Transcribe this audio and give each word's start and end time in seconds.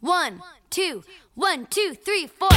One, 0.00 0.40
two, 0.70 1.02
one, 1.34 1.66
two, 1.66 1.92
three, 1.92 2.28
four. 2.28 2.50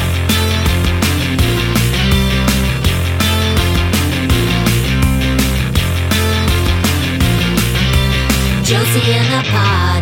Josie 8.64 9.12
and 9.12 9.26
the 9.34 9.42
Podcats. 9.50 9.96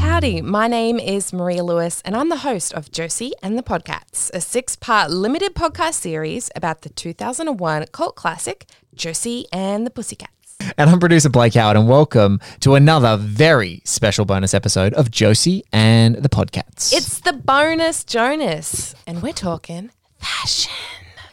Howdy, 0.00 0.42
my 0.42 0.66
name 0.66 0.98
is 0.98 1.32
Maria 1.32 1.62
Lewis, 1.62 2.02
and 2.04 2.16
I'm 2.16 2.28
the 2.28 2.38
host 2.38 2.74
of 2.74 2.90
Josie 2.90 3.34
and 3.40 3.56
the 3.56 3.62
Podcats, 3.62 4.32
a 4.34 4.40
six 4.40 4.74
part 4.74 5.12
limited 5.12 5.54
podcast 5.54 5.94
series 5.94 6.50
about 6.56 6.82
the 6.82 6.88
2001 6.88 7.86
cult 7.92 8.16
classic, 8.16 8.66
Josie 8.96 9.46
and 9.52 9.86
the 9.86 9.90
Pussycats. 9.90 10.45
And 10.78 10.90
I'm 10.90 11.00
producer 11.00 11.30
Blake 11.30 11.54
Howard, 11.54 11.78
and 11.78 11.88
welcome 11.88 12.38
to 12.60 12.74
another 12.74 13.16
very 13.16 13.80
special 13.84 14.26
bonus 14.26 14.52
episode 14.52 14.92
of 14.92 15.10
Josie 15.10 15.64
and 15.72 16.16
the 16.16 16.28
Podcats. 16.28 16.92
It's 16.92 17.20
the 17.20 17.32
bonus 17.32 18.04
Jonas, 18.04 18.94
and 19.06 19.22
we're 19.22 19.32
talking 19.32 19.90
fashion. 20.18 20.72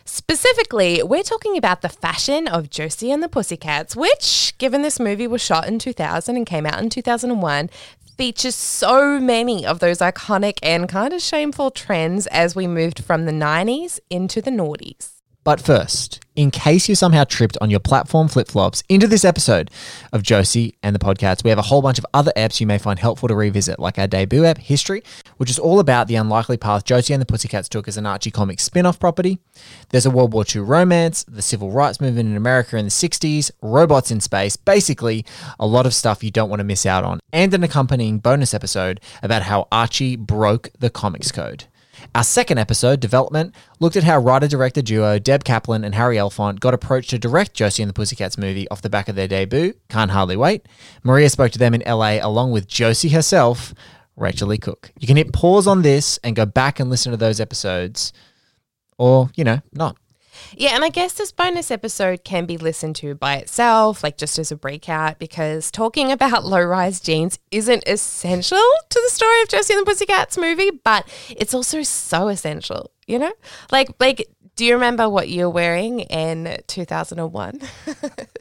Specifically, 0.05 1.03
we're 1.03 1.23
talking 1.23 1.57
about 1.57 1.81
the 1.81 1.89
fashion 1.89 2.47
of 2.47 2.69
Josie 2.69 3.11
and 3.11 3.21
the 3.21 3.27
Pussycats, 3.27 3.97
which, 3.97 4.53
given 4.59 4.81
this 4.81 4.97
movie 4.97 5.27
was 5.27 5.41
shot 5.41 5.67
in 5.67 5.77
2000 5.77 6.37
and 6.37 6.45
came 6.45 6.65
out 6.65 6.81
in 6.81 6.89
2001, 6.89 7.69
features 8.17 8.55
so 8.55 9.19
many 9.19 9.65
of 9.65 9.79
those 9.79 9.99
iconic 9.99 10.57
and 10.63 10.87
kind 10.87 11.11
of 11.11 11.21
shameful 11.21 11.69
trends 11.69 12.27
as 12.27 12.55
we 12.55 12.65
moved 12.65 13.03
from 13.03 13.25
the 13.25 13.33
90s 13.33 13.99
into 14.09 14.41
the 14.41 14.51
noughties. 14.51 15.09
But 15.43 15.59
first, 15.59 16.21
in 16.37 16.51
case 16.51 16.87
you 16.87 16.95
somehow 16.95 17.25
tripped 17.25 17.57
on 17.59 17.69
your 17.69 17.81
platform 17.81 18.29
flip 18.29 18.47
flops 18.47 18.81
into 18.87 19.07
this 19.07 19.25
episode 19.25 19.69
of 20.13 20.23
Josie 20.23 20.75
and 20.81 20.95
the 20.95 20.99
Podcats, 20.99 21.43
we 21.43 21.49
have 21.49 21.59
a 21.59 21.63
whole 21.63 21.81
bunch 21.81 21.99
of 21.99 22.05
other 22.13 22.31
apps 22.37 22.61
you 22.61 22.65
may 22.65 22.77
find 22.77 22.97
helpful 22.97 23.27
to 23.27 23.35
revisit, 23.35 23.77
like 23.77 23.99
our 23.99 24.07
debut 24.07 24.45
app, 24.45 24.57
History, 24.57 25.03
which 25.35 25.49
is 25.49 25.59
all 25.59 25.81
about 25.81 26.07
the 26.07 26.15
unlikely 26.15 26.55
path 26.55 26.85
Josie 26.85 27.13
and 27.13 27.21
the 27.21 27.25
Pussycats 27.25 27.67
took 27.67 27.89
as 27.89 27.97
an 27.97 28.05
Archie 28.05 28.31
Comics 28.31 28.63
spin 28.63 28.85
off 28.85 28.99
property. 28.99 29.39
There's 29.89 30.05
a 30.05 30.11
World 30.11 30.31
War 30.31 30.45
II 30.49 30.61
romance, 30.61 31.25
the 31.25 31.41
civil 31.41 31.71
rights 31.71 31.99
movement 31.99 32.29
in 32.29 32.37
America 32.37 32.77
in 32.77 32.85
the 32.85 32.91
60s, 32.91 33.51
robots 33.61 34.11
in 34.11 34.21
space, 34.21 34.55
basically, 34.55 35.25
a 35.59 35.67
lot 35.67 35.85
of 35.85 35.93
stuff 35.93 36.23
you 36.23 36.31
don't 36.31 36.49
want 36.49 36.61
to 36.61 36.65
miss 36.65 36.85
out 36.85 37.03
on, 37.03 37.19
and 37.33 37.53
an 37.53 37.63
accompanying 37.63 38.19
bonus 38.19 38.53
episode 38.53 39.01
about 39.21 39.43
how 39.43 39.67
Archie 39.73 40.15
broke 40.15 40.69
the 40.79 40.89
comics 40.89 41.33
code. 41.33 41.65
Our 42.15 42.23
second 42.23 42.57
episode, 42.57 42.99
Development, 42.99 43.53
looked 43.79 43.95
at 43.95 44.03
how 44.03 44.19
writer 44.19 44.47
director 44.47 44.81
duo 44.81 45.19
Deb 45.19 45.43
Kaplan 45.43 45.83
and 45.83 45.95
Harry 45.95 46.17
Elfont 46.17 46.59
got 46.59 46.73
approached 46.73 47.09
to 47.11 47.17
direct 47.17 47.53
Josie 47.53 47.81
and 47.81 47.89
the 47.89 47.93
Pussycats 47.93 48.37
movie 48.37 48.69
off 48.69 48.81
the 48.81 48.89
back 48.89 49.07
of 49.07 49.15
their 49.15 49.27
debut, 49.27 49.73
Can't 49.89 50.11
Hardly 50.11 50.37
Wait. 50.37 50.67
Maria 51.03 51.29
spoke 51.29 51.51
to 51.51 51.59
them 51.59 51.73
in 51.73 51.81
LA 51.81 52.19
along 52.21 52.51
with 52.51 52.67
Josie 52.67 53.09
herself, 53.09 53.73
Rachael 54.15 54.49
Leigh 54.49 54.57
Cook. 54.57 54.91
You 54.99 55.07
can 55.07 55.17
hit 55.17 55.33
pause 55.33 55.65
on 55.65 55.81
this 55.81 56.19
and 56.23 56.35
go 56.35 56.45
back 56.45 56.79
and 56.79 56.89
listen 56.89 57.11
to 57.11 57.17
those 57.17 57.39
episodes, 57.39 58.13
or, 58.97 59.29
you 59.35 59.43
know, 59.43 59.61
not. 59.73 59.97
Yeah, 60.55 60.71
and 60.75 60.83
I 60.83 60.89
guess 60.89 61.13
this 61.13 61.31
bonus 61.31 61.71
episode 61.71 62.23
can 62.23 62.45
be 62.45 62.57
listened 62.57 62.95
to 62.97 63.15
by 63.15 63.35
itself, 63.35 64.03
like 64.03 64.17
just 64.17 64.39
as 64.39 64.51
a 64.51 64.55
breakout, 64.55 65.19
because 65.19 65.71
talking 65.71 66.11
about 66.11 66.45
low 66.53 66.61
rise 66.63 66.99
jeans 66.99 67.39
isn't 67.51 67.83
essential 67.87 68.57
to 68.89 69.01
the 69.03 69.11
story 69.11 69.41
of 69.41 69.49
Josie 69.49 69.73
and 69.73 69.81
the 69.81 69.89
Pussycats 69.89 70.37
movie, 70.37 70.71
but 70.83 71.07
it's 71.29 71.53
also 71.53 71.83
so 71.83 72.27
essential, 72.27 72.91
you 73.07 73.19
know? 73.19 73.33
Like, 73.71 73.89
like, 73.99 74.27
do 74.55 74.65
you 74.65 74.73
remember 74.73 75.09
what 75.09 75.29
you 75.29 75.45
were 75.45 75.49
wearing 75.49 76.01
in 76.01 76.57
2001? 76.67 77.61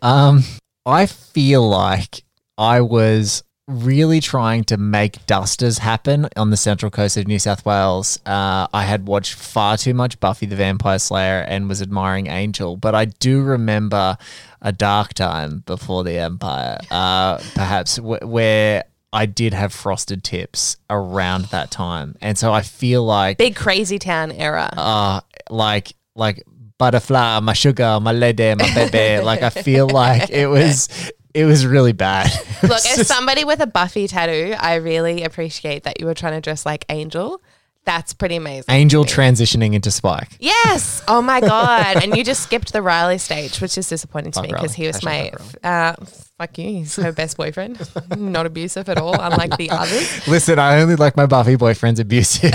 Um, 0.03 0.43
I 0.85 1.07
feel 1.07 1.69
like 1.69 2.25
I 2.59 2.81
was 2.81 3.45
really 3.69 4.21
trying 4.21 4.65
to 4.65 4.77
make 4.77 5.25
dusters 5.27 5.79
happen 5.79 6.29
on 6.37 6.51
the 6.51 6.57
central 6.57 6.91
coast 6.91 7.17
of 7.17 7.27
New 7.27 7.39
South 7.39 7.65
Wales. 7.65 8.19
Uh, 8.27 8.67
I 8.73 8.83
had 8.83 9.07
watched 9.07 9.35
far 9.35 9.77
too 9.77 9.95
much 9.95 10.19
Buffy 10.21 10.47
the 10.47 10.57
Vampire 10.57 10.99
Slayer 10.99 11.41
and 11.47 11.69
was 11.69 11.81
admiring 11.81 12.27
Angel, 12.27 12.77
but 12.77 12.95
I 12.95 13.07
do 13.07 13.43
remember 13.43 14.17
a 14.61 14.73
dark 14.73 15.15
time 15.15 15.63
before 15.67 16.05
the 16.05 16.19
Empire, 16.19 16.79
uh, 16.91 17.39
perhaps 17.55 17.97
w- 17.97 18.27
where. 18.27 18.85
I 19.15 19.27
did 19.27 19.53
have 19.53 19.75
frosted 19.75 20.25
tips 20.25 20.79
around 20.89 21.45
that 21.51 21.71
time, 21.71 22.17
and 22.23 22.39
so 22.39 22.51
I 22.51 22.63
feel 22.63 23.05
like 23.05 23.37
Big 23.37 23.55
Crazy 23.55 23.99
Town 23.99 24.33
era. 24.33 24.71
uh 24.75 25.21
like 25.51 25.93
like 26.17 26.43
butterfly, 26.79 27.41
my 27.41 27.53
sugar, 27.53 28.01
my 28.01 28.13
lady, 28.13 28.55
my 28.55 28.75
baby. 28.75 29.23
like 29.23 29.43
I 29.43 29.51
feel 29.51 29.87
like 29.87 30.31
it 30.31 30.47
was 30.59 30.89
it 31.35 31.45
was 31.45 31.67
really 31.67 31.93
bad. 31.93 32.31
Look, 32.63 32.85
as 32.87 33.07
somebody 33.07 33.45
with 33.45 33.61
a 33.61 33.67
Buffy 33.67 34.07
tattoo, 34.09 34.55
I 34.59 34.75
really 34.77 35.25
appreciate 35.25 35.85
that 35.85 36.01
you 36.01 36.07
were 36.07 36.15
trying 36.15 36.35
to 36.35 36.41
dress 36.41 36.65
like 36.67 36.85
Angel. 36.89 37.41
That's 37.85 38.13
pretty 38.13 38.37
amazing. 38.37 38.73
Angel 38.73 39.05
transitioning 39.05 39.75
into 39.75 39.91
Spike. 39.91 40.29
Yes. 40.39 41.03
Oh 41.09 41.21
my 41.21 41.41
god! 41.55 42.03
and 42.03 42.17
you 42.17 42.23
just 42.23 42.43
skipped 42.45 42.73
the 42.73 42.81
Riley 42.81 43.19
stage, 43.19 43.61
which 43.61 43.77
is 43.77 43.89
disappointing 43.89 44.31
to 44.33 44.41
Fuck 44.41 44.47
me 44.47 44.53
because 44.53 44.73
he 44.75 44.87
was 44.87 45.03
Riley. 45.03 45.33
my 45.65 45.69
uh, 45.69 45.97
fuck 46.39 46.57
you. 46.59 46.65
He's 46.69 46.95
her 46.97 47.11
best 47.11 47.37
boyfriend. 47.37 47.81
Not 48.17 48.47
abusive 48.47 48.89
at 48.89 48.99
all, 48.99 49.21
unlike 49.21 49.57
the 49.57 49.71
others. 49.71 50.29
Listen, 50.29 50.61
I 50.61 50.81
only 50.81 50.95
like 50.95 51.17
my 51.17 51.27
Buffy 51.27 51.57
boyfriends 51.57 51.99
abusive. 51.99 52.53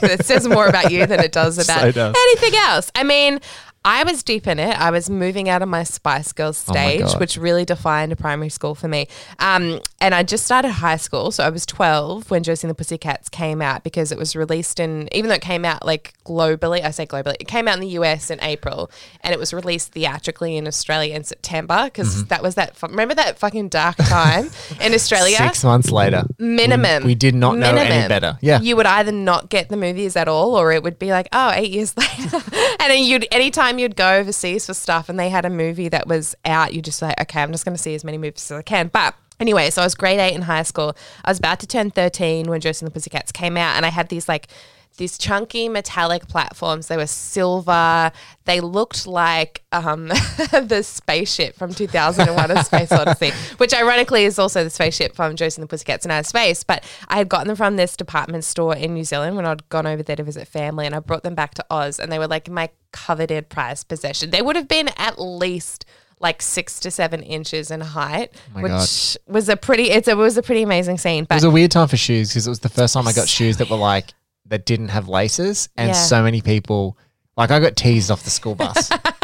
It 0.00 0.24
says 0.24 0.46
more 0.46 0.68
about 0.68 0.92
you 0.92 1.06
than 1.06 1.18
it 1.18 1.32
does 1.32 1.58
about 1.58 1.80
So 1.80 1.90
does. 1.90 2.14
anything 2.16 2.54
else. 2.60 2.92
I 2.94 3.02
mean. 3.02 3.40
I 3.84 4.04
was 4.04 4.22
deep 4.22 4.46
in 4.46 4.58
it. 4.58 4.78
I 4.78 4.90
was 4.90 5.08
moving 5.08 5.48
out 5.48 5.62
of 5.62 5.68
my 5.68 5.82
Spice 5.84 6.32
Girls 6.32 6.62
Oh 6.68 6.74
my 6.74 6.80
stage, 6.96 7.00
God. 7.12 7.20
which 7.20 7.36
really 7.38 7.64
defined 7.64 8.16
primary 8.18 8.48
school 8.50 8.74
for 8.74 8.88
me. 8.88 9.08
Um, 9.38 9.80
and 10.00 10.14
I 10.14 10.24
just 10.24 10.44
started 10.44 10.70
high 10.72 10.96
school, 10.98 11.30
so 11.30 11.42
I 11.44 11.48
was 11.48 11.64
12 11.64 12.30
when 12.30 12.42
Josie 12.42 12.66
and 12.66 12.70
the 12.70 12.74
Pussycats 12.74 13.28
came 13.28 13.62
out 13.62 13.84
because 13.84 14.12
it 14.12 14.18
was 14.18 14.36
released 14.36 14.78
in, 14.80 15.08
even 15.12 15.28
though 15.28 15.36
it 15.36 15.40
came 15.42 15.64
out 15.64 15.86
like 15.86 16.12
globally, 16.24 16.82
I 16.84 16.90
say 16.90 17.06
globally, 17.06 17.36
it 17.40 17.48
came 17.48 17.66
out 17.68 17.74
in 17.74 17.80
the 17.80 17.88
US 18.00 18.30
in 18.30 18.38
April 18.42 18.90
and 19.22 19.32
it 19.32 19.38
was 19.38 19.54
released 19.54 19.92
theatrically 19.92 20.56
in 20.56 20.66
Australia 20.66 21.14
in 21.14 21.24
September 21.24 21.84
because 21.84 22.08
Mm-hmm. 22.16 22.28
that 22.28 22.42
was 22.42 22.56
that, 22.56 22.76
fu- 22.76 22.88
remember 22.88 23.14
that 23.14 23.38
fucking 23.38 23.68
dark 23.70 23.96
time 23.98 24.50
in 24.80 24.92
Australia? 24.92 25.36
Six 25.36 25.64
months 25.64 25.90
later, 25.90 26.24
minimum. 26.38 27.04
we, 27.04 27.08
we 27.10 27.14
did 27.14 27.34
not 27.34 27.56
know 27.56 27.74
any 27.74 28.08
better. 28.08 28.38
Yeah, 28.40 28.60
You 28.60 28.76
would 28.76 28.86
either 28.86 29.12
not 29.12 29.48
get 29.50 29.68
the 29.68 29.76
movies 29.76 30.16
at 30.16 30.28
all 30.28 30.56
or 30.56 30.72
it 30.72 30.82
would 30.82 30.98
be 30.98 31.10
like, 31.10 31.28
oh, 31.32 31.52
eight 31.54 31.70
years 31.70 31.96
later. 31.96 32.36
and 32.80 32.90
then 32.90 33.02
you'd 33.04 33.26
anytime 33.32 33.67
you'd 33.76 33.96
go 33.96 34.14
overseas 34.14 34.66
for 34.66 34.74
stuff 34.74 35.08
and 35.08 35.18
they 35.18 35.30
had 35.30 35.44
a 35.44 35.50
movie 35.50 35.88
that 35.88 36.06
was 36.06 36.36
out, 36.44 36.72
you 36.72 36.80
just 36.80 37.02
like, 37.02 37.20
okay, 37.20 37.42
I'm 37.42 37.50
just 37.50 37.64
gonna 37.64 37.76
see 37.76 37.96
as 37.96 38.04
many 38.04 38.18
movies 38.18 38.50
as 38.50 38.58
I 38.58 38.62
can. 38.62 38.86
But 38.86 39.14
Anyway, 39.40 39.70
so 39.70 39.82
I 39.82 39.86
was 39.86 39.94
grade 39.94 40.18
eight 40.18 40.34
in 40.34 40.42
high 40.42 40.64
school. 40.64 40.96
I 41.24 41.30
was 41.30 41.38
about 41.38 41.60
to 41.60 41.66
turn 41.66 41.90
13 41.90 42.48
when 42.48 42.60
Josie 42.60 42.84
and 42.84 42.90
the 42.90 42.92
Pussycats 42.92 43.30
came 43.30 43.56
out, 43.56 43.76
and 43.76 43.86
I 43.86 43.90
had 43.90 44.08
these 44.08 44.28
like 44.28 44.48
these 44.96 45.16
chunky 45.16 45.68
metallic 45.68 46.26
platforms. 46.28 46.88
They 46.88 46.96
were 46.96 47.06
silver. 47.06 48.10
They 48.44 48.60
looked 48.60 49.06
like 49.06 49.62
um, 49.72 50.08
the 50.08 50.82
spaceship 50.82 51.56
from 51.56 51.72
2001: 51.72 52.50
A 52.50 52.64
Space 52.64 52.92
Odyssey, 52.92 53.30
which 53.58 53.72
ironically 53.74 54.24
is 54.24 54.38
also 54.38 54.64
the 54.64 54.70
spaceship 54.70 55.14
from 55.14 55.30
and 55.30 55.38
the 55.38 55.66
Pussycats 55.66 56.04
in 56.04 56.10
Outer 56.10 56.24
Space. 56.24 56.64
But 56.64 56.84
I 57.08 57.18
had 57.18 57.28
gotten 57.28 57.48
them 57.48 57.56
from 57.56 57.76
this 57.76 57.96
department 57.96 58.44
store 58.44 58.76
in 58.76 58.94
New 58.94 59.04
Zealand 59.04 59.36
when 59.36 59.46
I'd 59.46 59.68
gone 59.68 59.86
over 59.86 60.02
there 60.02 60.16
to 60.16 60.22
visit 60.24 60.48
family, 60.48 60.86
and 60.86 60.94
I 60.94 61.00
brought 61.00 61.22
them 61.22 61.34
back 61.34 61.54
to 61.54 61.64
Oz, 61.70 61.98
and 61.98 62.10
they 62.10 62.18
were 62.18 62.28
like 62.28 62.50
my 62.50 62.70
coveted 62.92 63.48
prized 63.48 63.88
possession. 63.88 64.30
They 64.30 64.42
would 64.42 64.56
have 64.56 64.68
been 64.68 64.88
at 64.96 65.20
least 65.20 65.84
like 66.20 66.42
six 66.42 66.80
to 66.80 66.90
seven 66.90 67.22
inches 67.22 67.70
in 67.70 67.80
height, 67.80 68.32
my 68.54 68.62
which 68.62 68.70
God. 68.70 69.32
was 69.32 69.48
a 69.48 69.56
pretty. 69.56 69.90
It's 69.90 70.08
a, 70.08 70.12
it 70.12 70.16
was 70.16 70.36
a 70.36 70.42
pretty 70.42 70.62
amazing 70.62 70.98
scene. 70.98 71.24
But 71.24 71.34
it 71.34 71.36
was 71.36 71.44
a 71.44 71.50
weird 71.50 71.70
time 71.70 71.88
for 71.88 71.96
shoes 71.96 72.30
because 72.30 72.46
it 72.46 72.50
was 72.50 72.60
the 72.60 72.68
first 72.68 72.94
time 72.94 73.06
I 73.06 73.12
got 73.12 73.28
shoes 73.28 73.58
that 73.58 73.70
were 73.70 73.76
like 73.76 74.12
that 74.48 74.66
didn't 74.66 74.88
have 74.88 75.08
laces, 75.08 75.68
and 75.76 75.88
Yeah. 75.88 75.94
so 75.94 76.22
many 76.22 76.40
people 76.40 76.96
like 77.36 77.50
I 77.50 77.60
got 77.60 77.76
teased 77.76 78.10
off 78.10 78.22
the 78.24 78.30
school 78.30 78.54
bus. 78.54 78.90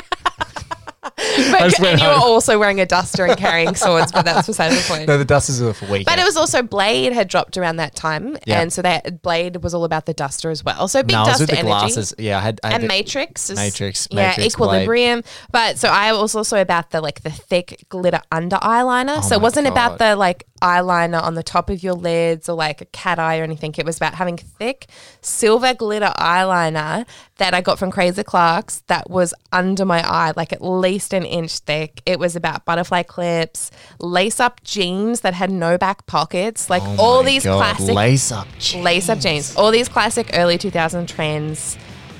but 1.52 1.78
and 1.80 2.00
you 2.00 2.06
were 2.06 2.12
also 2.14 2.58
wearing 2.58 2.80
a 2.80 2.86
duster 2.86 3.24
and 3.24 3.36
carrying 3.36 3.74
swords, 3.74 4.12
but 4.12 4.24
that's 4.24 4.46
beside 4.46 4.70
the 4.72 4.84
point. 4.88 5.08
no, 5.08 5.18
the 5.18 5.24
dusters 5.24 5.60
were 5.60 5.72
for 5.74 5.86
weekends. 5.86 6.04
But 6.06 6.18
it 6.18 6.24
was 6.24 6.36
also 6.36 6.62
Blade 6.62 7.12
had 7.12 7.28
dropped 7.28 7.56
around 7.56 7.76
that 7.76 7.94
time, 7.94 8.36
Yeah. 8.46 8.60
and 8.60 8.72
so 8.72 8.82
that 8.82 9.22
Blade 9.22 9.56
was 9.62 9.74
all 9.74 9.84
about 9.84 10.06
the 10.06 10.14
duster 10.14 10.50
as 10.50 10.64
well. 10.64 10.88
So 10.88 11.02
big 11.02 11.12
no, 11.12 11.24
duster 11.24 11.44
energy. 11.50 11.62
glasses. 11.62 12.14
Yeah, 12.18 12.38
I 12.38 12.40
had, 12.40 12.60
I 12.62 12.72
had 12.72 12.80
And 12.80 12.88
Matrix, 12.88 13.50
is, 13.50 13.56
Matrix, 13.58 14.08
yeah, 14.10 14.28
Matrix, 14.28 14.54
Equilibrium. 14.54 15.22
But 15.50 15.78
so 15.78 15.88
I 15.88 16.12
was 16.12 16.34
also 16.34 16.60
about 16.60 16.90
the 16.90 17.00
like 17.00 17.22
the 17.22 17.30
thick 17.30 17.86
glitter 17.88 18.20
under 18.32 18.56
eyeliner. 18.56 19.18
Oh 19.18 19.20
so 19.20 19.34
Oh 19.34 19.38
it 19.38 19.42
wasn't 19.42 19.66
about 19.66 19.98
the 19.98 20.16
like 20.16 20.46
eyeliner 20.62 21.22
on 21.22 21.34
the 21.34 21.42
top 21.42 21.68
of 21.68 21.82
your 21.82 21.92
lids 21.94 22.48
or 22.48 22.56
like 22.56 22.80
a 22.80 22.86
cat 22.86 23.18
eye 23.18 23.38
or 23.38 23.42
anything. 23.42 23.74
It 23.76 23.84
was 23.84 23.96
about 23.96 24.14
having 24.14 24.36
thick 24.38 24.86
silver 25.20 25.74
glitter 25.74 26.12
eyeliner 26.18 27.06
that 27.38 27.52
I 27.54 27.60
got 27.60 27.78
from 27.78 27.90
Crazy 27.90 28.22
Clark's 28.22 28.82
that 28.86 29.10
was 29.10 29.34
under 29.52 29.84
my 29.84 30.02
eye, 30.08 30.32
like 30.36 30.52
at 30.52 30.62
least 30.62 31.12
an 31.12 31.23
inch 31.24 31.58
thick. 31.60 32.00
It 32.06 32.18
was 32.18 32.36
about 32.36 32.64
butterfly 32.64 33.02
clips, 33.02 33.70
lace 34.00 34.40
up 34.40 34.62
jeans 34.64 35.20
that 35.22 35.34
had 35.34 35.50
no 35.50 35.78
back 35.78 36.06
pockets, 36.06 36.68
like 36.70 36.82
Oh 36.84 36.96
all 36.98 37.22
my 37.22 37.30
these 37.30 37.44
God, 37.44 37.76
classic 37.76 37.94
lace 37.94 38.32
up 38.32 38.46
jeans. 38.58 38.84
lace 38.84 39.08
up 39.08 39.18
jeans, 39.18 39.56
all 39.56 39.70
these 39.70 39.88
classic 39.88 40.30
early 40.34 40.58
2000 40.58 41.08
trends 41.08 41.76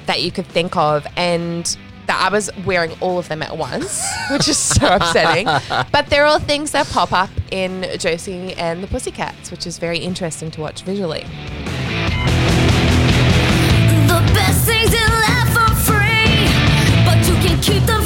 that 0.06 0.22
you 0.22 0.30
could 0.30 0.46
think 0.46 0.76
of. 0.76 1.06
And 1.16 1.76
that 2.06 2.20
I 2.20 2.28
was 2.30 2.50
wearing 2.66 2.92
all 3.00 3.18
of 3.18 3.28
them 3.28 3.42
at 3.42 3.56
once, 3.56 4.04
which 4.30 4.46
is 4.46 4.58
so 4.58 4.94
upsetting. 4.96 5.46
But 5.90 6.08
they're 6.10 6.26
all 6.26 6.38
things 6.38 6.72
that 6.72 6.86
pop 6.88 7.12
up 7.12 7.30
in 7.50 7.86
Josie 7.98 8.52
and 8.54 8.82
the 8.82 8.86
Pussycats, 8.88 9.50
which 9.50 9.66
is 9.66 9.78
very 9.78 9.98
interesting 9.98 10.50
to 10.50 10.60
watch 10.60 10.82
visually. 10.82 11.24
The 14.06 14.20
best 14.34 14.64
things 14.66 14.92
in 14.92 15.08
life 15.26 15.56
are 15.56 15.74
free, 15.76 16.44
but 17.06 17.18
you 17.26 17.34
can 17.46 17.58
keep 17.62 17.82
them 17.84 18.03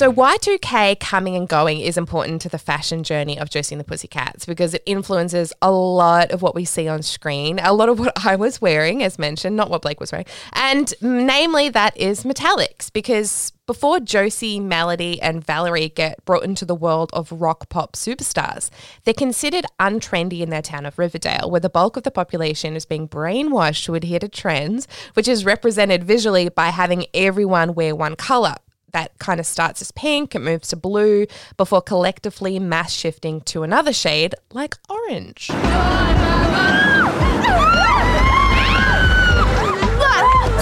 So 0.00 0.10
Y2K 0.10 0.98
coming 0.98 1.36
and 1.36 1.46
going 1.46 1.80
is 1.80 1.98
important 1.98 2.40
to 2.40 2.48
the 2.48 2.56
fashion 2.56 3.02
journey 3.02 3.38
of 3.38 3.50
Josie 3.50 3.74
and 3.74 3.80
the 3.80 3.84
Pussycats 3.84 4.46
because 4.46 4.72
it 4.72 4.82
influences 4.86 5.52
a 5.60 5.70
lot 5.70 6.30
of 6.30 6.40
what 6.40 6.54
we 6.54 6.64
see 6.64 6.88
on 6.88 7.02
screen. 7.02 7.58
A 7.58 7.74
lot 7.74 7.90
of 7.90 7.98
what 7.98 8.14
I 8.24 8.34
was 8.36 8.62
wearing, 8.62 9.02
as 9.02 9.18
mentioned, 9.18 9.56
not 9.56 9.68
what 9.68 9.82
Blake 9.82 10.00
was 10.00 10.10
wearing. 10.10 10.24
And 10.54 10.94
namely 11.02 11.68
that 11.68 11.94
is 11.98 12.24
metallics 12.24 12.90
because 12.90 13.52
before 13.66 14.00
Josie, 14.00 14.58
Melody, 14.58 15.20
and 15.20 15.44
Valerie 15.44 15.90
get 15.90 16.24
brought 16.24 16.44
into 16.44 16.64
the 16.64 16.74
world 16.74 17.10
of 17.12 17.30
rock 17.30 17.68
pop 17.68 17.92
superstars, 17.92 18.70
they're 19.04 19.12
considered 19.12 19.66
untrendy 19.78 20.40
in 20.40 20.48
their 20.48 20.62
town 20.62 20.86
of 20.86 20.98
Riverdale, 20.98 21.50
where 21.50 21.60
the 21.60 21.68
bulk 21.68 21.98
of 21.98 22.04
the 22.04 22.10
population 22.10 22.74
is 22.74 22.86
being 22.86 23.06
brainwashed 23.06 23.84
to 23.84 23.94
adhere 23.94 24.20
to 24.20 24.28
trends, 24.28 24.88
which 25.12 25.28
is 25.28 25.44
represented 25.44 26.04
visually 26.04 26.48
by 26.48 26.70
having 26.70 27.04
everyone 27.12 27.74
wear 27.74 27.94
one 27.94 28.16
color 28.16 28.54
that 28.92 29.18
kind 29.18 29.40
of 29.40 29.46
starts 29.46 29.80
as 29.82 29.90
pink, 29.92 30.34
it 30.34 30.40
moves 30.40 30.68
to 30.68 30.76
blue, 30.76 31.26
before 31.56 31.82
collectively 31.82 32.58
mass 32.58 32.92
shifting 32.92 33.40
to 33.42 33.62
another 33.62 33.92
shade 33.92 34.34
like 34.52 34.76
orange. 34.88 35.50
Look, 35.50 35.58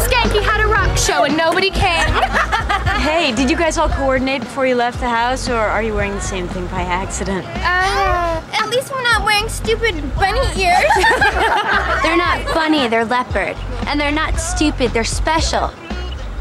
Skanky 0.07 0.43
had 0.43 0.61
a 0.61 0.67
rock 0.67 0.97
show 0.99 1.25
and 1.25 1.37
nobody 1.37 1.71
came. 1.71 2.07
Hey, 2.99 3.33
did 3.33 3.49
you 3.49 3.57
guys 3.57 3.79
all 3.79 3.89
coordinate 3.89 4.41
before 4.43 4.67
you 4.67 4.75
left 4.75 4.99
the 4.99 5.09
house, 5.09 5.49
or 5.49 5.57
are 5.57 5.83
you 5.83 5.95
wearing 5.95 6.15
the 6.15 6.21
same 6.21 6.49
thing 6.49 6.67
by 6.67 6.83
accident? 6.83 7.47
Uh, 7.47 8.43
at 8.53 8.69
least 8.71 8.91
we're 8.93 9.03
not 9.03 9.25
wearing 9.25 9.49
stupid 9.49 9.95
bunny 10.17 10.41
ears. 10.61 10.93
They're 12.03 12.17
not 12.17 12.45
funny, 12.53 12.89
they're 12.89 13.05
leopard. 13.05 13.57
And 13.87 14.01
they're 14.01 14.11
not 14.11 14.39
stupid, 14.41 14.91
they're 14.91 15.05
special. 15.05 15.71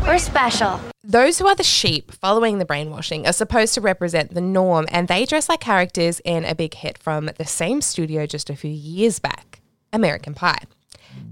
We're 0.01 0.17
special. 0.17 0.79
Those 1.09 1.39
who 1.39 1.47
are 1.47 1.55
the 1.55 1.63
sheep 1.63 2.11
following 2.11 2.57
the 2.57 2.65
brainwashing 2.65 3.25
are 3.25 3.31
supposed 3.31 3.73
to 3.75 3.79
represent 3.79 4.33
the 4.33 4.41
norm, 4.41 4.87
and 4.91 5.07
they 5.07 5.23
dress 5.25 5.47
like 5.47 5.61
characters 5.61 6.19
in 6.25 6.43
a 6.43 6.53
big 6.53 6.73
hit 6.73 6.97
from 6.97 7.29
the 7.37 7.45
same 7.45 7.79
studio 7.79 8.25
just 8.25 8.49
a 8.49 8.57
few 8.57 8.71
years 8.71 9.17
back 9.17 9.61
American 9.93 10.33
Pie. 10.33 10.63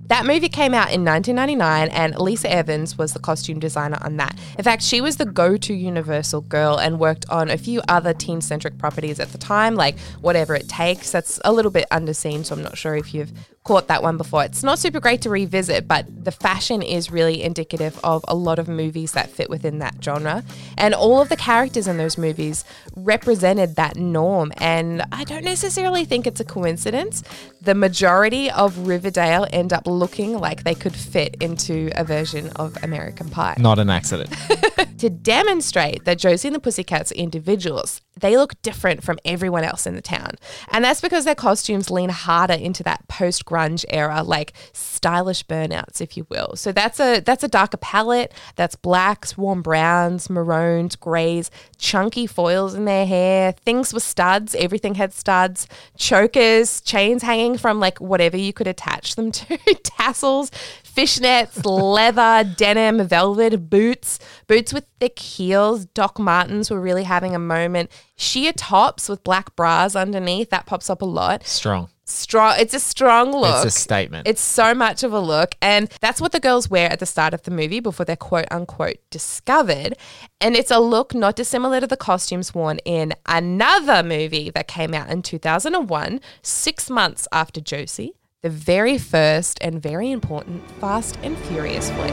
That 0.07 0.27
movie 0.27 0.49
came 0.49 0.75
out 0.75 0.91
in 0.91 1.03
1999, 1.03 1.89
and 1.89 2.13
Leesa 2.15 2.45
Evans 2.45 2.95
was 2.95 3.13
the 3.13 3.19
costume 3.19 3.59
designer 3.59 3.97
on 4.01 4.17
that. 4.17 4.39
In 4.55 4.63
fact, 4.63 4.83
she 4.83 5.01
was 5.01 5.17
the 5.17 5.25
go 5.25 5.57
to 5.57 5.73
Universal 5.73 6.41
girl 6.41 6.77
and 6.77 6.99
worked 6.99 7.27
on 7.29 7.49
a 7.49 7.57
few 7.57 7.81
other 7.87 8.13
teen 8.13 8.39
centric 8.39 8.77
properties 8.77 9.19
at 9.19 9.31
the 9.31 9.39
time, 9.39 9.73
like 9.73 9.97
Whatever 10.21 10.53
It 10.53 10.69
Takes. 10.69 11.11
That's 11.11 11.39
a 11.43 11.51
little 11.51 11.71
bit 11.71 11.87
underseen, 11.91 12.45
so 12.45 12.53
I'm 12.53 12.61
not 12.61 12.77
sure 12.77 12.95
if 12.95 13.15
you've 13.15 13.31
caught 13.65 13.87
that 13.87 14.03
one 14.03 14.15
before. 14.15 14.43
It's 14.43 14.61
not 14.61 14.77
super 14.77 14.99
great 14.99 15.21
to 15.23 15.29
revisit, 15.31 15.87
but 15.87 16.05
the 16.23 16.31
fashion 16.31 16.83
is 16.83 17.09
really 17.09 17.41
indicative 17.41 17.99
of 18.03 18.23
a 18.27 18.35
lot 18.35 18.59
of 18.59 18.67
movies 18.67 19.13
that 19.13 19.27
fit 19.27 19.49
within 19.49 19.79
that 19.79 19.95
genre. 20.03 20.43
And 20.77 20.93
all 20.93 21.19
of 21.19 21.29
the 21.29 21.35
characters 21.35 21.87
in 21.87 21.97
those 21.97 22.15
movies 22.15 22.63
represented 22.95 23.75
that 23.75 23.95
norm. 23.97 24.53
And 24.57 25.01
I 25.11 25.23
don't 25.23 25.43
necessarily 25.43 26.05
think 26.05 26.27
it's 26.27 26.39
a 26.39 26.45
coincidence. 26.45 27.23
The 27.59 27.73
majority 27.73 28.51
of 28.51 28.87
Riverdale 28.87 29.47
end 29.51 29.73
up 29.75 29.85
looking 29.85 30.39
like 30.39 30.63
they 30.63 30.73
could 30.73 30.95
fit 30.95 31.35
into 31.41 31.91
a 31.95 32.03
version 32.03 32.49
of 32.55 32.75
American 32.83 33.29
Pie 33.29 33.55
Not 33.59 33.77
an 33.77 33.89
accident. 33.89 34.33
to 34.97 35.09
demonstrate 35.09 36.05
that 36.05 36.17
Josie 36.17 36.47
and 36.47 36.55
the 36.55 36.59
Pussycats 36.59 37.11
are 37.11 37.15
individuals. 37.15 38.01
They 38.19 38.37
look 38.37 38.61
different 38.61 39.03
from 39.03 39.19
everyone 39.25 39.63
else 39.63 39.85
in 39.85 39.95
the 39.95 40.01
town. 40.01 40.31
And 40.71 40.83
that's 40.83 41.01
because 41.01 41.25
their 41.25 41.35
costumes 41.35 41.91
lean 41.91 42.09
harder 42.09 42.53
into 42.53 42.81
that 42.83 43.07
post 43.07 43.45
grunge 43.45 43.83
era, 43.89 44.23
like 44.23 44.53
stylish 44.73 45.45
burnouts, 45.45 45.99
if 46.01 46.15
you 46.15 46.25
will. 46.29 46.55
So 46.55 46.71
that's 46.71 46.99
a 46.99 47.19
that's 47.19 47.43
a 47.43 47.47
darker 47.47 47.77
palette. 47.77 48.33
That's 48.55 48.75
blacks, 48.75 49.37
warm 49.37 49.61
browns, 49.61 50.29
maroons, 50.29 50.95
greys, 50.95 51.51
chunky 51.77 52.25
foils 52.27 52.73
in 52.73 52.85
their 52.85 53.05
hair, 53.05 53.51
things 53.51 53.93
with 53.93 54.03
studs, 54.03 54.55
everything 54.55 54.95
had 54.95 55.13
studs, 55.13 55.67
chokers, 55.97 56.81
chains 56.81 57.23
hanging 57.23 57.57
from 57.57 57.79
like 57.79 57.99
whatever 57.99 58.37
you 58.37 58.53
could 58.53 58.67
attach 58.67 59.15
them 59.15 59.31
to, 59.31 59.57
tassels, 59.83 60.51
fishnets, 60.83 61.65
leather, 61.65 62.49
denim, 62.55 63.05
velvet, 63.07 63.69
boots, 63.69 64.19
boots 64.47 64.73
with 64.73 64.85
thick 64.99 65.19
heels. 65.19 65.85
Doc 65.85 66.19
Martens 66.19 66.71
were 66.71 66.79
really 66.79 67.03
having 67.03 67.35
a 67.35 67.39
moment. 67.39 67.89
Sheer 68.17 68.53
tops 68.53 69.09
with 69.09 69.23
black 69.23 69.55
bras 69.55 69.95
underneath, 69.95 70.49
that 70.49 70.65
pops 70.65 70.89
up 70.89 71.01
a 71.01 71.05
lot. 71.05 71.45
Strong. 71.45 71.89
Strong, 72.05 72.55
it's 72.59 72.73
a 72.73 72.79
strong 72.79 73.31
look. 73.31 73.65
It's 73.65 73.75
a 73.75 73.79
statement. 73.79 74.27
It's 74.27 74.39
so 74.39 74.73
much 74.73 75.03
of 75.03 75.11
a 75.11 75.19
look. 75.19 75.55
And 75.61 75.91
that's 76.01 76.21
what 76.21 76.31
the 76.31 76.39
girls 76.39 76.69
wear 76.69 76.89
at 76.89 76.99
the 76.99 77.05
start 77.05 77.33
of 77.33 77.41
the 77.43 77.51
movie 77.51 77.79
before 77.79 78.05
they're 78.05 78.15
quote 78.15 78.45
unquote 78.51 78.97
discovered. 79.09 79.97
And 80.39 80.55
it's 80.55 80.71
a 80.71 80.79
look 80.79 81.13
not 81.13 81.35
dissimilar 81.35 81.81
to 81.81 81.87
the 81.87 81.97
costumes 81.97 82.53
worn 82.53 82.77
in 82.85 83.13
another 83.25 84.03
movie 84.03 84.49
that 84.51 84.67
came 84.67 84.93
out 84.93 85.09
in 85.09 85.23
2001, 85.23 86.21
six 86.41 86.89
months 86.89 87.27
after 87.31 87.59
Josie, 87.59 88.13
the 88.43 88.49
very 88.49 88.97
first 88.97 89.57
and 89.61 89.81
very 89.81 90.11
important 90.11 90.69
Fast 90.79 91.17
and 91.23 91.37
Furious 91.37 91.89
flick. 91.89 92.11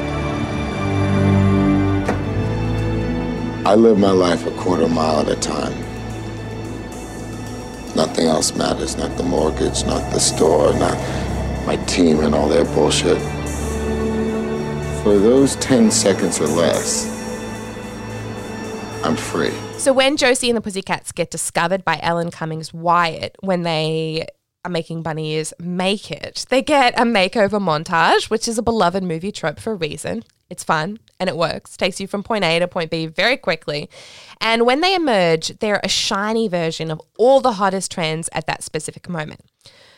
I 3.65 3.75
live 3.77 3.99
my 3.99 4.11
life 4.11 4.47
a 4.47 4.51
quarter 4.53 4.89
mile 4.89 5.21
at 5.21 5.29
a 5.29 5.37
time. 5.37 5.92
Nothing 7.95 8.27
else 8.27 8.55
matters, 8.55 8.97
not 8.97 9.17
the 9.17 9.23
mortgage, 9.23 9.85
not 9.85 10.11
the 10.13 10.19
store, 10.19 10.73
not 10.75 10.97
my 11.67 11.77
team 11.87 12.21
and 12.21 12.35
all 12.35 12.49
their 12.49 12.65
bullshit. 12.65 13.19
For 15.03 15.19
those 15.19 15.57
10 15.57 15.91
seconds 15.91 16.41
or 16.41 16.47
less, 16.47 17.07
I'm 19.05 19.17
free. 19.17 19.53
So 19.79 19.93
when 19.93 20.17
Josie 20.17 20.49
and 20.49 20.57
the 20.57 20.61
Pussycats 20.61 21.13
get 21.13 21.31
discovered 21.31 21.85
by 21.85 21.99
Alan 21.99 22.31
Cumming's 22.31 22.73
Wyatt 22.73 23.37
when 23.41 23.63
they 23.63 24.27
are 24.65 24.71
making 24.71 25.03
bunny 25.03 25.33
ears 25.33 25.53
make 25.59 26.11
it, 26.11 26.47
they 26.49 26.63
get 26.63 26.99
a 26.99 27.03
makeover 27.03 27.61
montage, 27.61 28.31
which 28.31 28.47
is 28.47 28.59
a 28.59 28.63
beloved 28.63 29.03
movie 29.03 29.33
trope 29.33 29.59
for 29.59 29.73
a 29.73 29.77
reason. 29.77 30.23
It's 30.51 30.63
fun 30.63 30.99
and 31.19 31.29
it 31.31 31.37
works, 31.37 31.77
takes 31.77 31.99
you 31.99 32.07
from 32.07 32.23
point 32.23 32.45
A 32.45 32.59
to 32.59 32.69
point 32.69 32.91
B 32.91 33.07
very 33.07 33.37
quickly. 33.37 33.89
And 34.41 34.67
when 34.67 34.81
they 34.83 34.95
emerge, 34.95 35.49
they're 35.59 35.81
a 35.83 35.89
shiny 35.89 36.47
version 36.47 36.91
of 36.91 37.01
all 37.19 37.41
the 37.41 37.53
hottest 37.53 37.91
trends 37.91 38.29
at 38.33 38.47
that 38.47 38.63
specific 38.63 39.09
moment. 39.09 39.41